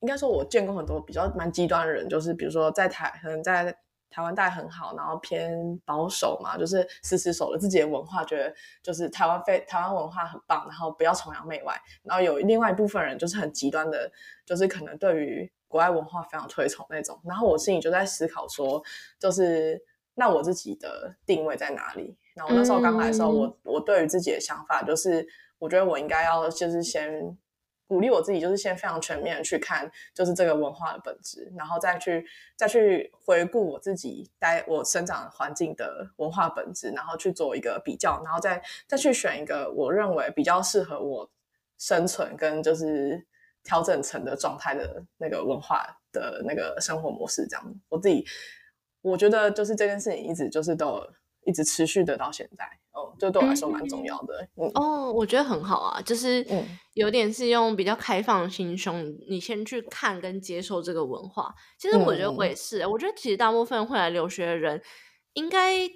[0.00, 3.76] 应该说我见过很多比较蛮极端的人，就是比如说在台可能在。
[4.10, 8.52] 台湾带很好，然后偏保守嘛，就是死死守着自己的文化，觉得
[8.82, 11.80] 就是台湾非台湾文化很棒，然后不要崇洋媚外。
[12.02, 14.10] 然后有另外一部分人就是很极端的，
[14.44, 17.20] 就是可能对于国外文化非常推崇那种。
[17.24, 18.82] 然后我心里就在思考说，
[19.18, 19.80] 就是
[20.14, 22.16] 那我自己的定位在哪里？
[22.34, 25.26] 然后那时候刚来的时候，我我对于自己的想法就是，
[25.58, 27.38] 我觉得我应该要就是先。
[27.90, 32.24] 鼓励我自己，就是先非常全面去看，就是这个文化的本质，然后再去
[32.54, 41.28] 再去回顾我自己待我生长环境的文化本质，然后去做一个比较，然后再再去选一个我认为比较适合我
[41.78, 43.26] 生存跟就是
[43.64, 47.44] 调整成的状态的那个文化的那个生活模式。
[47.48, 48.24] 这样，我自己
[49.02, 51.04] 我觉得就是这件事情一直就是都
[51.50, 52.64] 一直持续的到现在。
[52.92, 54.48] 哦，这对我来说蛮重要的。
[54.56, 56.44] 嗯，哦，我觉得很好啊，就是
[56.94, 61.54] 有点是用比较开放心胸，你先去看跟接受这个文化。
[61.78, 64.82] 其实我觉得我也是，我觉得其实大部分会来留学的人，
[65.34, 65.88] 应该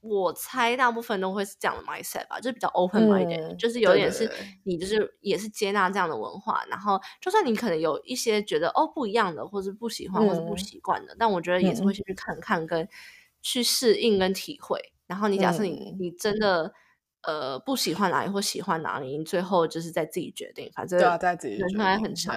[0.00, 4.30] 我猜大部分都会是这样的 mindset 吧，就是比较 open minded，就是有点是
[4.62, 12.88] 你就是也是接纳这样的文化，然后就算你可能有一些觉得哦不一样的，或是不喜欢或是不习惯的，但我觉得也是会先去看看跟
[13.42, 14.80] 去适应跟体会。
[15.06, 16.72] 然后你假设你你真的
[17.22, 22.34] 呃不喜欢哪里或喜欢哪里，你最后就是在自己决定，反正对啊，在自己人生还很长，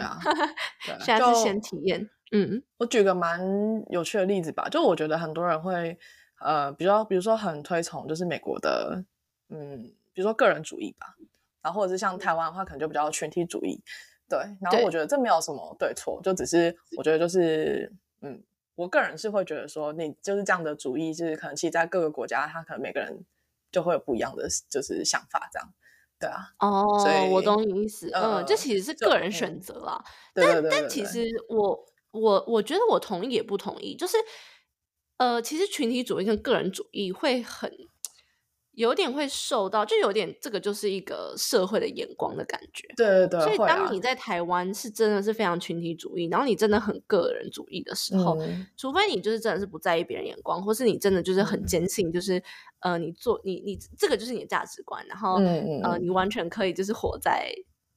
[1.05, 2.09] 现在是先体验。
[2.31, 3.41] 嗯，我举个蛮
[3.89, 5.97] 有趣的例子吧，就我觉得很多人会
[6.41, 9.03] 呃，比较比如说很推崇就是美国的
[9.49, 9.81] 嗯，
[10.13, 11.07] 比如说个人主义吧，
[11.63, 13.81] 然后或者是像台湾的话，可能就比较群体主义。
[14.29, 17.91] 对，然后我觉得这没有什么对错，就只是我觉得就是
[18.21, 18.43] 嗯。
[18.79, 23.25] 我个人是会觉得说，你就是这样的主义，就是可能其实在各个国家，他可能每个人
[23.71, 25.73] 就会有不一样的就是想法，这样，
[26.17, 26.53] 对啊。
[26.59, 30.03] 哦，所以我懂你意思，嗯，这其实是个人选择啦。
[30.33, 34.15] 但但其实我我我觉得我同意也不同意，就是
[35.17, 37.71] 呃，其实群体主义跟个人主义会很。
[38.79, 42.87] 有点会受到，就有点这个就是一个社会的眼光的感觉。
[42.95, 43.41] 对对对。
[43.41, 48.37] 所以当你在台湾是真的是非常群体主义，然后你真的很个人主义的时候，
[48.77, 52.41] 除非你就是真的是不在意别人眼光，或是你真的就是很坚信，就是
[52.79, 55.33] 呃，你做你你这个就是你的价值观，然后
[55.83, 57.51] 呃，你完全可以就是活在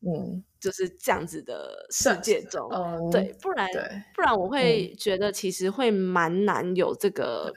[0.05, 2.69] 嗯就是这样子的世界中，
[3.13, 3.69] 对，不然
[4.17, 7.55] 不然我会觉得其实会蛮难有这个。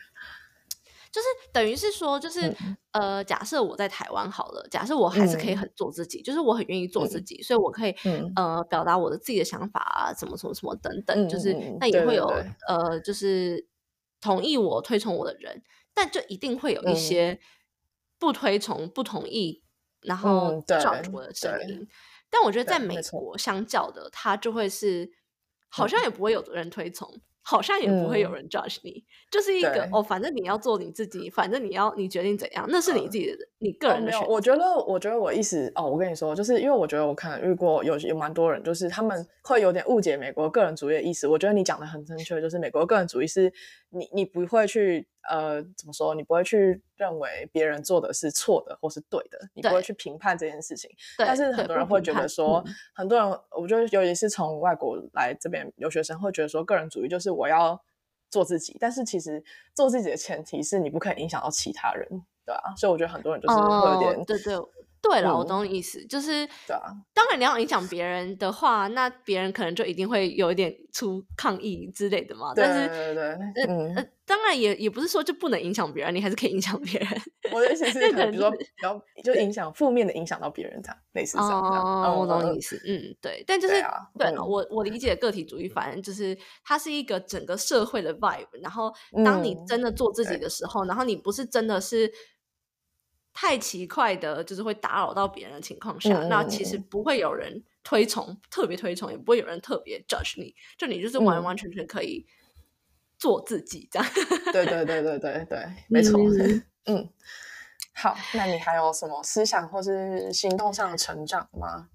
[1.15, 2.53] 就是等于是说，就是
[2.91, 7.95] 呃，假设我在台湾好了，假设我还是可以很做自己，就是我很愿意做自己，所以我可以
[8.35, 12.25] 呃表达我的自己的想法啊，什么什么什么等等，就是那也会有
[12.67, 13.65] 呃，就是
[14.19, 15.63] 同意我推崇我的人，
[15.93, 17.39] 但就一定会有一些
[18.19, 19.63] 不推崇、不同意，
[20.01, 21.87] 然后 judge 我的声音。
[22.29, 25.09] 但我觉得在美国相较的，他就会是
[25.69, 27.21] 好像也不会有人推崇。
[27.47, 34.27] 好像也不会有人 judge 你，就是一个哦，反正你要做你自己，反正你要你决定怎样，那是你自己的你个人的选择。
[34.27, 41.27] 我觉得，我觉得我意思哦，我跟你说，就是因为我觉得我可能遇过有有蛮多人，就是他们会有点误解美国个人主义的意思。
[41.27, 43.53] 我觉得你讲的很正确，就是美国个人主义是
[43.91, 50.89] 你你不会去呃怎么说，你不会去认为别人做的是错的或是对的，你不会去评判这件事情。
[51.15, 52.63] 但是很多人会觉得说，
[52.95, 57.35] 很多人我觉得尤其是从外国来这边留学生会觉得说，个人主义就是。
[57.35, 57.83] 我要
[58.29, 62.07] 做自己，但是其实做自己的前提是你不可以影响到其他人，
[62.45, 64.55] 对啊，所以我觉得很多人就是会有点对对
[65.07, 66.91] 对了，我懂你意思，就是对啊。
[67.13, 72.53] 当然你要影响别人的话，那别人可能就一定会有一点出抗议之类的嘛。
[72.55, 77.09] 但是，对对对，嗯，当然也也不是说就不能影响别人，你还是可以影响别人。
[77.51, 81.61] 我的意思是，比如说，比较就影响负面的影响到别人，这样类似这样。
[81.61, 83.43] 哦，我懂你意思，嗯，对。
[83.45, 83.75] 但就是
[84.17, 88.47] 对了，我我理解个体主义，反正就是它是一个整个社会的 vibe。
[88.61, 88.91] 然后，
[89.23, 92.11] 当你真的做自己的时候，然后你不是真的是。
[93.37, 102.25] 太奇怪的，就是会打扰到别人的情况下，那其实不会有人推崇，特别推崇，也不会有人特别 judge 你，就你就是完完全全可以
[103.19, 104.09] 做自己这样。
[104.53, 106.17] 对对对对对对，没错。
[106.85, 107.09] 嗯，
[107.93, 111.89] 好，那你还有什么思想或是行动上的成长吗？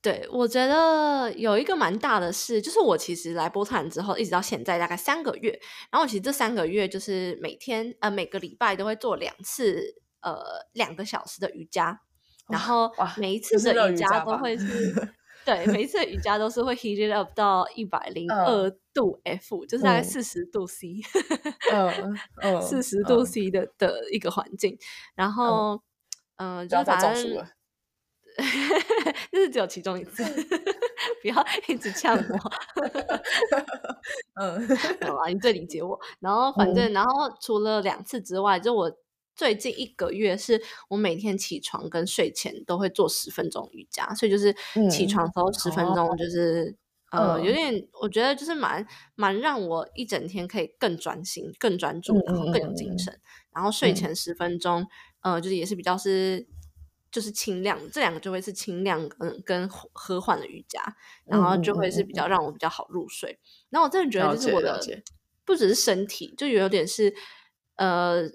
[0.00, 10.00] 对，我觉得有一个蛮大的事，就是我其实来波特兰之后，一直到现在大概三个月，然后其实这三个月就是每天呃每个礼拜都会做两次。
[10.26, 12.00] 呃，两个小时的瑜伽，
[12.50, 14.92] 然后每一次的瑜伽都会是，
[15.46, 18.68] 对，每一次瑜伽都是会 heat it up 到一百零二。
[18.96, 21.02] 度 F，就是大概四十度 C，
[21.70, 23.22] 嗯 嗯，四十度。
[23.26, 24.78] C 的的一个环境，
[25.14, 25.82] 然后
[26.36, 27.14] 嗯，就反正，
[29.30, 30.24] 就是只有其中一次，
[31.20, 32.52] 不要一直呛我，
[34.40, 34.66] 嗯，
[35.02, 38.90] 好吧，你最理解我，然后反正，然后除了两次之外，就我。
[39.36, 44.54] 最近一个月是我每天起床跟睡前都会做十分钟瑜伽，所以就是
[44.90, 46.74] 起床之后十分钟，就是
[47.12, 48.84] 呃有点我觉得就是蛮
[49.14, 53.20] 蛮让我一整天可以更专心、更专注，然后更有精神。
[53.52, 54.86] 然后睡前十分钟，
[55.20, 56.46] 呃，就是也是比较是
[57.10, 60.82] 就是清亮，这两个就会是清亮跟跟和缓的瑜伽，
[61.26, 63.38] 然后就会是比较让我比较好入睡。
[63.68, 64.80] 然后我真的觉得就是我的
[65.44, 67.14] 不只是身体，就有点是
[67.76, 68.26] 呃。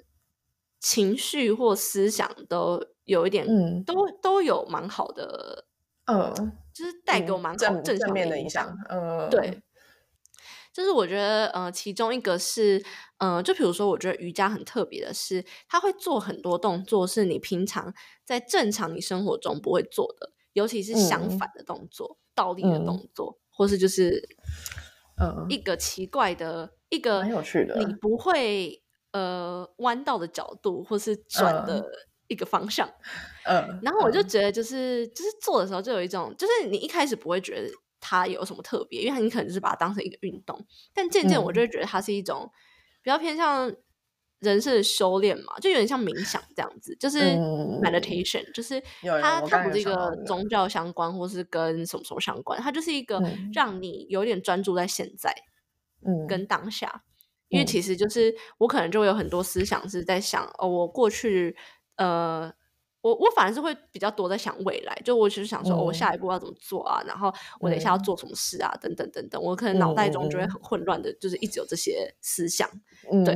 [0.82, 5.66] 情绪或思想都有一点，嗯，都都有蛮好的，
[6.06, 6.34] 嗯，
[6.74, 9.62] 就是带给我蛮好正面的影响，嗯，对，
[10.74, 12.84] 就是我觉得，呃，其中一个是，
[13.20, 17.94] 呃，就比如说，我觉得瑜伽很特别的是，它会做很多动作，是你平常
[18.26, 21.50] 在正常你生活中不会做的，尤其是相反。
[21.54, 24.28] 的动作，倒立的动作，或是就是，
[25.18, 28.81] 呃，一个奇怪的一个很有趣的，你不会。
[29.12, 31.84] 呃，弯道的角度，或是转的
[32.28, 32.90] 一个方向，
[33.46, 42.50] 嗯，然后我就觉得，就是就是做的时候，就有一种，就是你一开始不会觉得它有什么特别，因为你可能就是把它当成一个运动，但渐渐我就会觉得它是一种
[43.04, 43.74] 比较偏向
[44.40, 47.20] 人生的修炼嘛，就有点像冥想这样子，就是
[47.84, 48.82] meditation，就是
[49.22, 53.22] 它它不是一个宗教相关，或是跟什么什么相关，它就是一个
[53.54, 55.36] 让你有点专注在现在，
[56.06, 57.04] 嗯，跟当下。
[57.52, 61.54] 因为其实就是我可能就会有很多思想是在想哦，我过去
[61.98, 62.52] 呃，
[63.02, 72.70] 我我反而是会比较多在想未来，就我就是想说我下一步要怎么做啊，然后我等一下要做什么事啊，等等等等，我可能脑袋中就会很混乱的，就是一直有这些思想，
[73.26, 73.36] 对，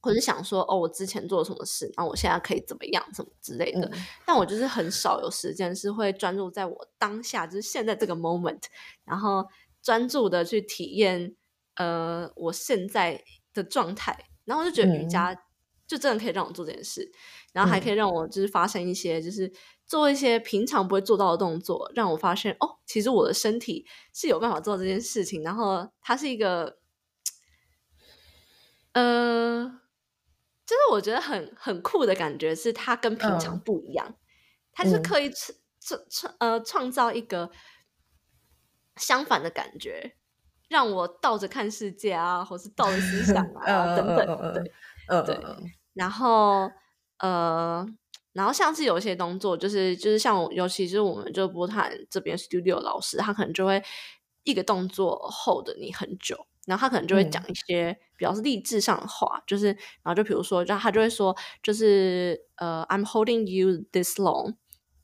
[0.00, 3.90] 或者想说哦，我之前做了什么事，然后我现在可以怎么样，什么之类的，
[4.26, 8.64] 但我就是很少有时间是会专注在我当下，就是现在这个 moment，
[9.04, 9.46] 然后
[9.80, 11.34] 专注的去体验。
[11.76, 13.22] 呃，我现在
[13.54, 15.34] 的状态，然后我就觉得瑜伽
[15.86, 17.10] 就真的可以让我做这件事，
[17.52, 19.50] 然后还可以让我就是发生一些，就是
[19.86, 25.42] 做一些平常不会做到的动作，让我发现哦，其实我的身体是有办法做这件事情。
[25.44, 26.78] 然后它是一个，
[28.92, 29.80] 呃，
[30.66, 34.16] 就是我觉得很很酷的感觉，是它跟平常不一样，
[34.72, 37.52] 它是刻意创创呃创造一个
[38.96, 40.16] 相反的感觉。
[40.68, 45.40] 让我倒着看世界啊，或是倒着思 想啊，等等，对，对。
[45.94, 46.70] 然后，
[47.20, 47.86] 呃，
[48.32, 53.82] 然后像是有一些动作，就是就是像我，尤其是我们就波坦这边 studio 老师，他可能就会
[54.44, 56.36] 一个动作 hold 你很久，
[56.66, 64.56] 然后他可能就会讲一些比较是励志上的话，就是然后就比如说，就他就会说，就是呃，I'm holding you this long。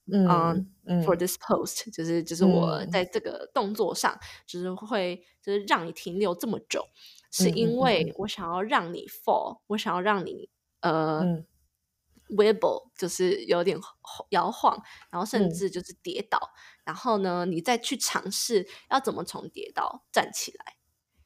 [0.07, 1.17] 嗯，for。
[1.17, 6.85] this post，就是就是我在这个动作上，就是会就是让你停留这么久，
[7.31, 10.51] 是因为我想要让你 fall，我想要让你
[10.81, 11.23] 呃
[12.31, 13.79] wibble，就是有点
[14.31, 16.39] 摇晃，然后甚至就是跌倒，
[16.85, 20.77] 然后呢，你再去尝试要怎么从跌倒站起来。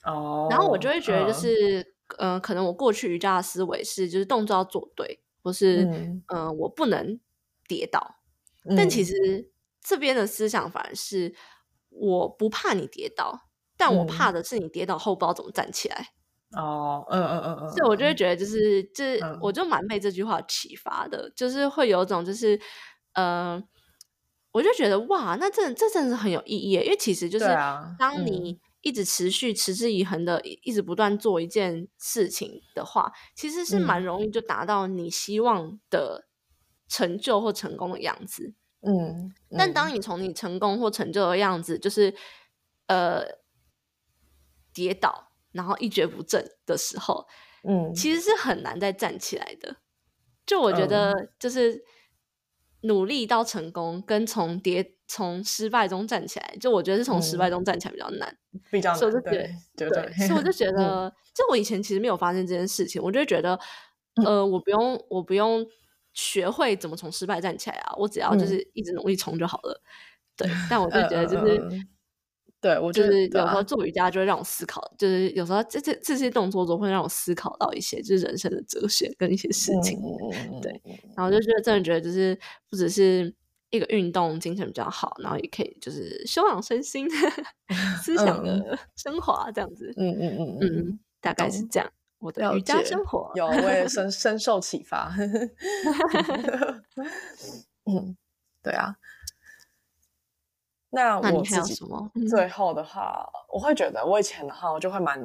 [0.04, 5.84] 哦，然后我就会觉得就是，呃，可能我过去瑜伽的思维是，就是动作要做对，或是
[6.28, 7.18] 嗯，我不能
[7.66, 8.15] 跌倒。
[8.74, 9.50] 但其实
[9.82, 11.34] 这边的思想反而是，
[11.90, 16.08] 我不怕你跌倒，但我怕的是你跌倒后不知道怎么站起来。
[16.52, 22.58] 哦，嗯嗯嗯嗯，所以我就会觉得，就是，就是，我就蛮被这句话启发的，就是会有种，就是，
[23.12, 23.62] 呃，
[24.52, 27.46] 我就觉得哇，那这这真的是很有意义，因为其实就是
[27.98, 28.58] 当你。
[28.82, 36.28] 一直持续持之以恒的一直不断做一件事情的话，其实是蛮容易就达到你希望的
[36.88, 38.54] 成就或成功的样子。
[38.82, 42.14] 嗯，但当你从你成功或成就的样子，就是
[42.86, 43.24] 呃
[44.72, 47.26] 跌倒，然后一蹶不振的时候，
[47.64, 49.78] 嗯，其实是很难再站起来的。
[50.44, 51.82] 就我觉得，就是
[52.82, 58.38] 努力到成功，跟从跌从失败中站起来，就我觉得是从失败中站起来比较难，
[58.70, 59.00] 比较难。
[59.76, 63.58] 对对对，所以我就觉得，就我以前其实没有发现这件事情，我就觉得，
[64.24, 65.66] 呃，我不用，我不用。
[66.16, 67.94] 学会怎么从失败站起来啊！
[67.96, 69.82] 我只要就是一直努力冲就好了。
[70.34, 71.62] 对，但我就觉得就是，
[72.58, 80.00] 对我就是有时候做瑜伽就会让我思考，就是有时候这这这些动作都会让我思考到一些就是人生的哲学跟一些事情。
[80.62, 80.72] 对，
[81.14, 82.38] 然后就觉得真的觉得就是
[82.70, 83.32] 不只是
[83.68, 87.06] 一个运动，精神比较好，然后也可以就是修养身心、
[88.02, 89.92] 思想的升华这样子。
[89.98, 91.92] 嗯嗯嗯嗯，大概是这样。
[92.18, 95.12] 我的瑜伽生活有，我也深 深受启发。
[97.84, 98.16] 嗯，
[98.62, 98.96] 对啊。
[100.90, 101.74] 那我自己
[102.28, 105.20] 最后的话，我会觉得我以前的话，我就会蛮，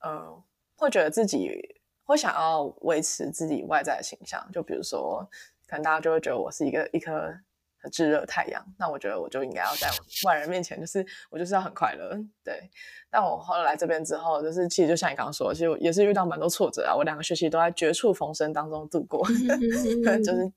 [0.00, 0.42] 呃，
[0.76, 1.50] 会觉得自己
[2.04, 5.28] 会想要维持自己外在的形象，就比如说，
[5.66, 7.34] 可能大家就会觉得我是一个一颗。
[7.82, 9.88] 很炙热太阳，那我觉得我就应该要在
[10.24, 12.14] 外人面前，就是我就是要很快乐，
[12.44, 12.70] 对。
[13.08, 16.94] 但我后来来这边之后，就是其实就像你刚刚说，其实也是遇到蛮多挫折啊。
[16.94, 19.26] 我两个学期都在绝处逢生当中度过，
[20.22, 20.52] 就是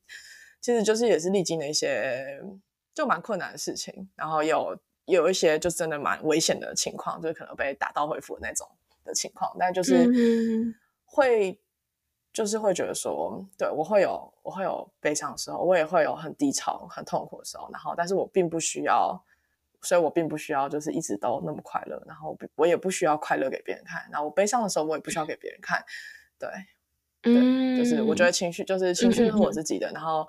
[0.59, 2.41] 其实就是也是历经了一些
[2.93, 8.67] 就蛮困难的事情，然后有有一些就真的蛮危险的情况，就是可能被打道回府的那种
[9.05, 10.07] 的情况，但就是
[11.05, 11.57] 会。
[12.33, 17.69] 就是会觉得说，对我会有我会有悲伤的时候，我也会有很低潮、很痛苦的时候。
[17.71, 19.23] 然后，但是我并不需要，
[19.83, 22.01] 所以我并不需要就是一直都那么快乐。
[22.07, 24.01] 然后，我也不需要快乐给别人看。
[24.11, 25.85] 然后，我悲伤的时候，我也不需要给别人看。
[26.39, 26.49] 对，
[27.21, 29.91] 对，就是我觉得情绪就是情绪是我自己的。
[29.93, 30.27] 然后，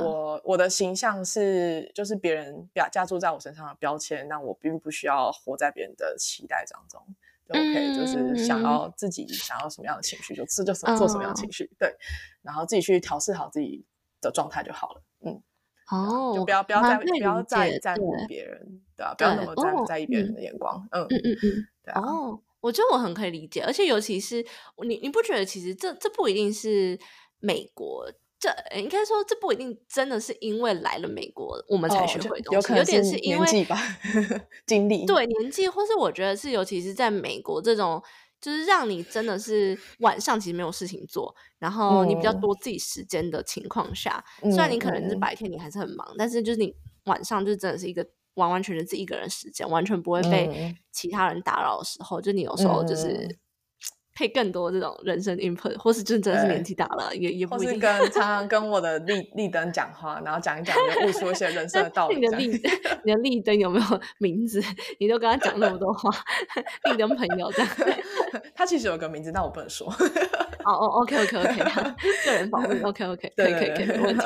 [0.00, 7.00] 我我的形象是就是别人标加注在我身上的标签，那我并不需要活在别人的期待当中。
[7.48, 11.94] OK，就是想要自己想要什么样的情绪，就这就什做什么样的情绪，对，
[12.42, 13.84] 然后自己去调试好自己
[14.20, 15.02] 的状态就好了。
[15.20, 15.42] 嗯，
[15.90, 19.14] 哦，就不要不要再不要再在乎别人，对吧？
[19.16, 20.88] 不要那么在在意别人的眼光。
[20.90, 22.00] 嗯嗯嗯嗯，对啊。
[22.00, 24.44] 哦，我觉得我很可以理解，而且尤其是
[24.86, 26.98] 你你不觉得其实这这不一定是
[27.38, 28.10] 美国。
[28.44, 32.74] 这应该说，这不一定真的是因为来了美国，我们才学会东西。
[32.74, 33.80] 有点是因为吧，
[34.66, 38.02] 经历对年纪，或是我觉得是，尤其是在美国这种，
[38.42, 53.38] 就是让你真的是晚上其实没有事情做，然后你比较多自己时间的情况下，虽然你可能是白天你还是很忙，但是就是你晚上就真的是一个完完全全自己一个人时间，完全不会被其他人打扰的时候，就你有时候就是。
[54.14, 57.80] 配更多这种人生 input，或是真的是年纪大了，也也不一定。
[57.80, 62.16] 跟常常跟我的立立灯讲话，然后讲一讲，就悟出一些人生的道理。
[62.22, 62.46] 你的立
[63.04, 64.62] 你的立灯有没有 名字？
[65.00, 66.10] 你都跟他讲那么多话，
[66.90, 67.70] 立灯朋友这样。
[68.54, 69.92] 他其实有个名字，但我不能说。
[70.64, 71.54] 哦哦，OK OK OK，
[72.26, 74.24] 个人保护，OK OK， 可以可以可以，没问题。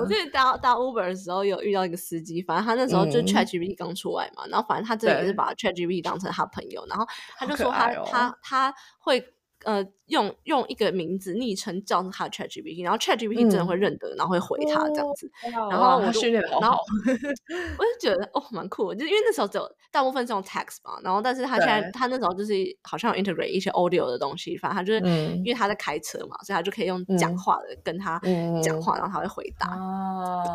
[0.00, 9.22] 我记得搭搭 Uber 的时候有遇到一个司机，反正他那时候就 ChatGPT 刚出来嘛，然后反正他这也是把 ChatGPT 当成他朋友，然后他就说他他他会。
[9.64, 15.30] 呃，用用一个名字昵称叫他 ChatGPT，然后 ChatGPT 真的会认得，然后会回他这样子。
[15.70, 16.78] 然后我训练然后
[17.78, 18.94] 我就觉得哦，蛮酷。
[18.94, 25.00] 就因为那时候只有大部分是用 text 嘛，然后但是他现在他那时候就是好像有 integrate 一些 audio 的东西，反正他就是
[25.36, 28.20] 因为他在开车嘛，所以他就可以用讲话的跟他
[28.62, 29.68] 讲话，然后他会回答。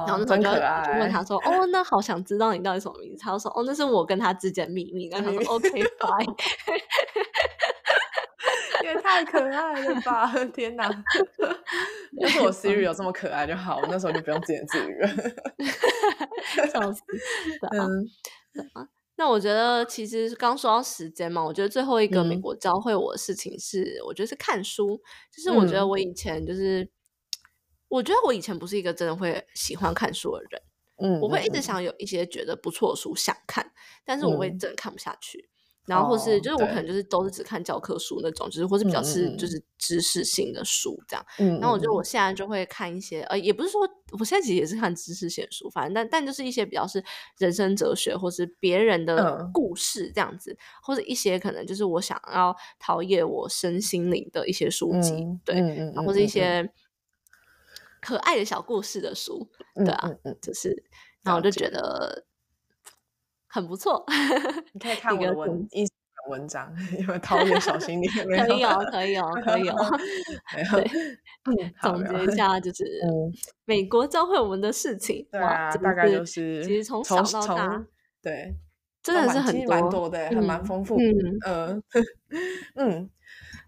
[0.06, 6.36] 然后那时候就就问他说：“哦，那好想知道你到底什么名字？”他就说：“哦，那是我跟他之间秘密。”然后他说： “OK，fine。”
[8.84, 10.32] 也太可爱了吧！
[10.54, 10.90] 天哪，
[12.20, 15.10] 要是我 Siri 有这么可爱就好，我那时候就不用自言自语了。
[16.72, 17.02] 笑死！
[17.72, 18.10] 嗯，
[19.16, 25.02] 那我觉得其实刚说到时间嘛，我觉得最后一个美国教会我的事情是，我觉得是看书。
[25.32, 26.90] 就是我觉得我以前就是，
[27.90, 30.62] 我觉得我以前不是一个真的会喜欢看书的人。
[31.00, 33.72] 嗯，我会一直想有一些觉得不错的书想看，
[34.04, 35.48] 但是我会真的看不下去。
[35.88, 41.26] 然后或是就是我可能就是都是只看教科书那种，就是或是比较是就是知识性的书这样。
[41.60, 43.82] 然后我觉得我现在就会看一些呃，也不是说
[44.20, 47.02] 我现在其实也是看知识性书，反正但但就是一些比较是
[47.38, 56.70] 人生哲学或是别人的故事这样子，或者一些可能就是我想要陶冶我身心灵的一些书籍，对，或者一些
[58.02, 60.12] 可爱的小故事的书，对啊，
[60.42, 60.84] 就是，
[61.24, 62.26] 然后我就觉得
[63.58, 64.06] 很不错。
[64.74, 65.84] 你可以看我的文一
[66.30, 69.76] 文章，因为陶冶小心点， 可以哦，可以哦，可以哦。
[71.44, 72.84] 对，总结一下，就是
[73.66, 77.84] 美国教会我们的事情，对啊，大概就是其实从小到大，
[78.22, 78.54] 对，
[79.02, 80.98] 真的是很蛮多的，还蛮丰富。
[81.00, 81.82] 嗯
[82.76, 83.10] 嗯，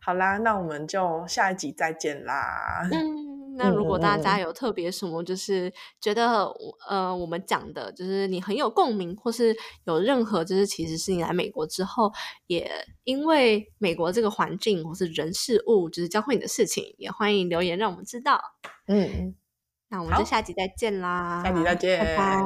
[0.02, 2.88] 好啦，那我们就下一集再见啦。
[2.92, 3.29] 嗯。
[3.60, 6.50] 那如果大家有特别什么，就是觉得
[6.88, 9.54] 呃我们讲的，就是你很有共鸣，或是
[9.84, 12.10] 有任何就是其实是你来美国之后，
[12.48, 12.72] 也
[13.04, 18.40] 因为美国这个环境或是人事物，就是教会你的事情，也欢迎留言让我们知道。
[18.88, 19.36] 嗯，
[19.90, 21.44] 那我们就下集再见啦！
[21.44, 22.42] 下集再见，拜拜，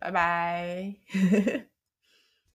[0.00, 1.71] 拜拜。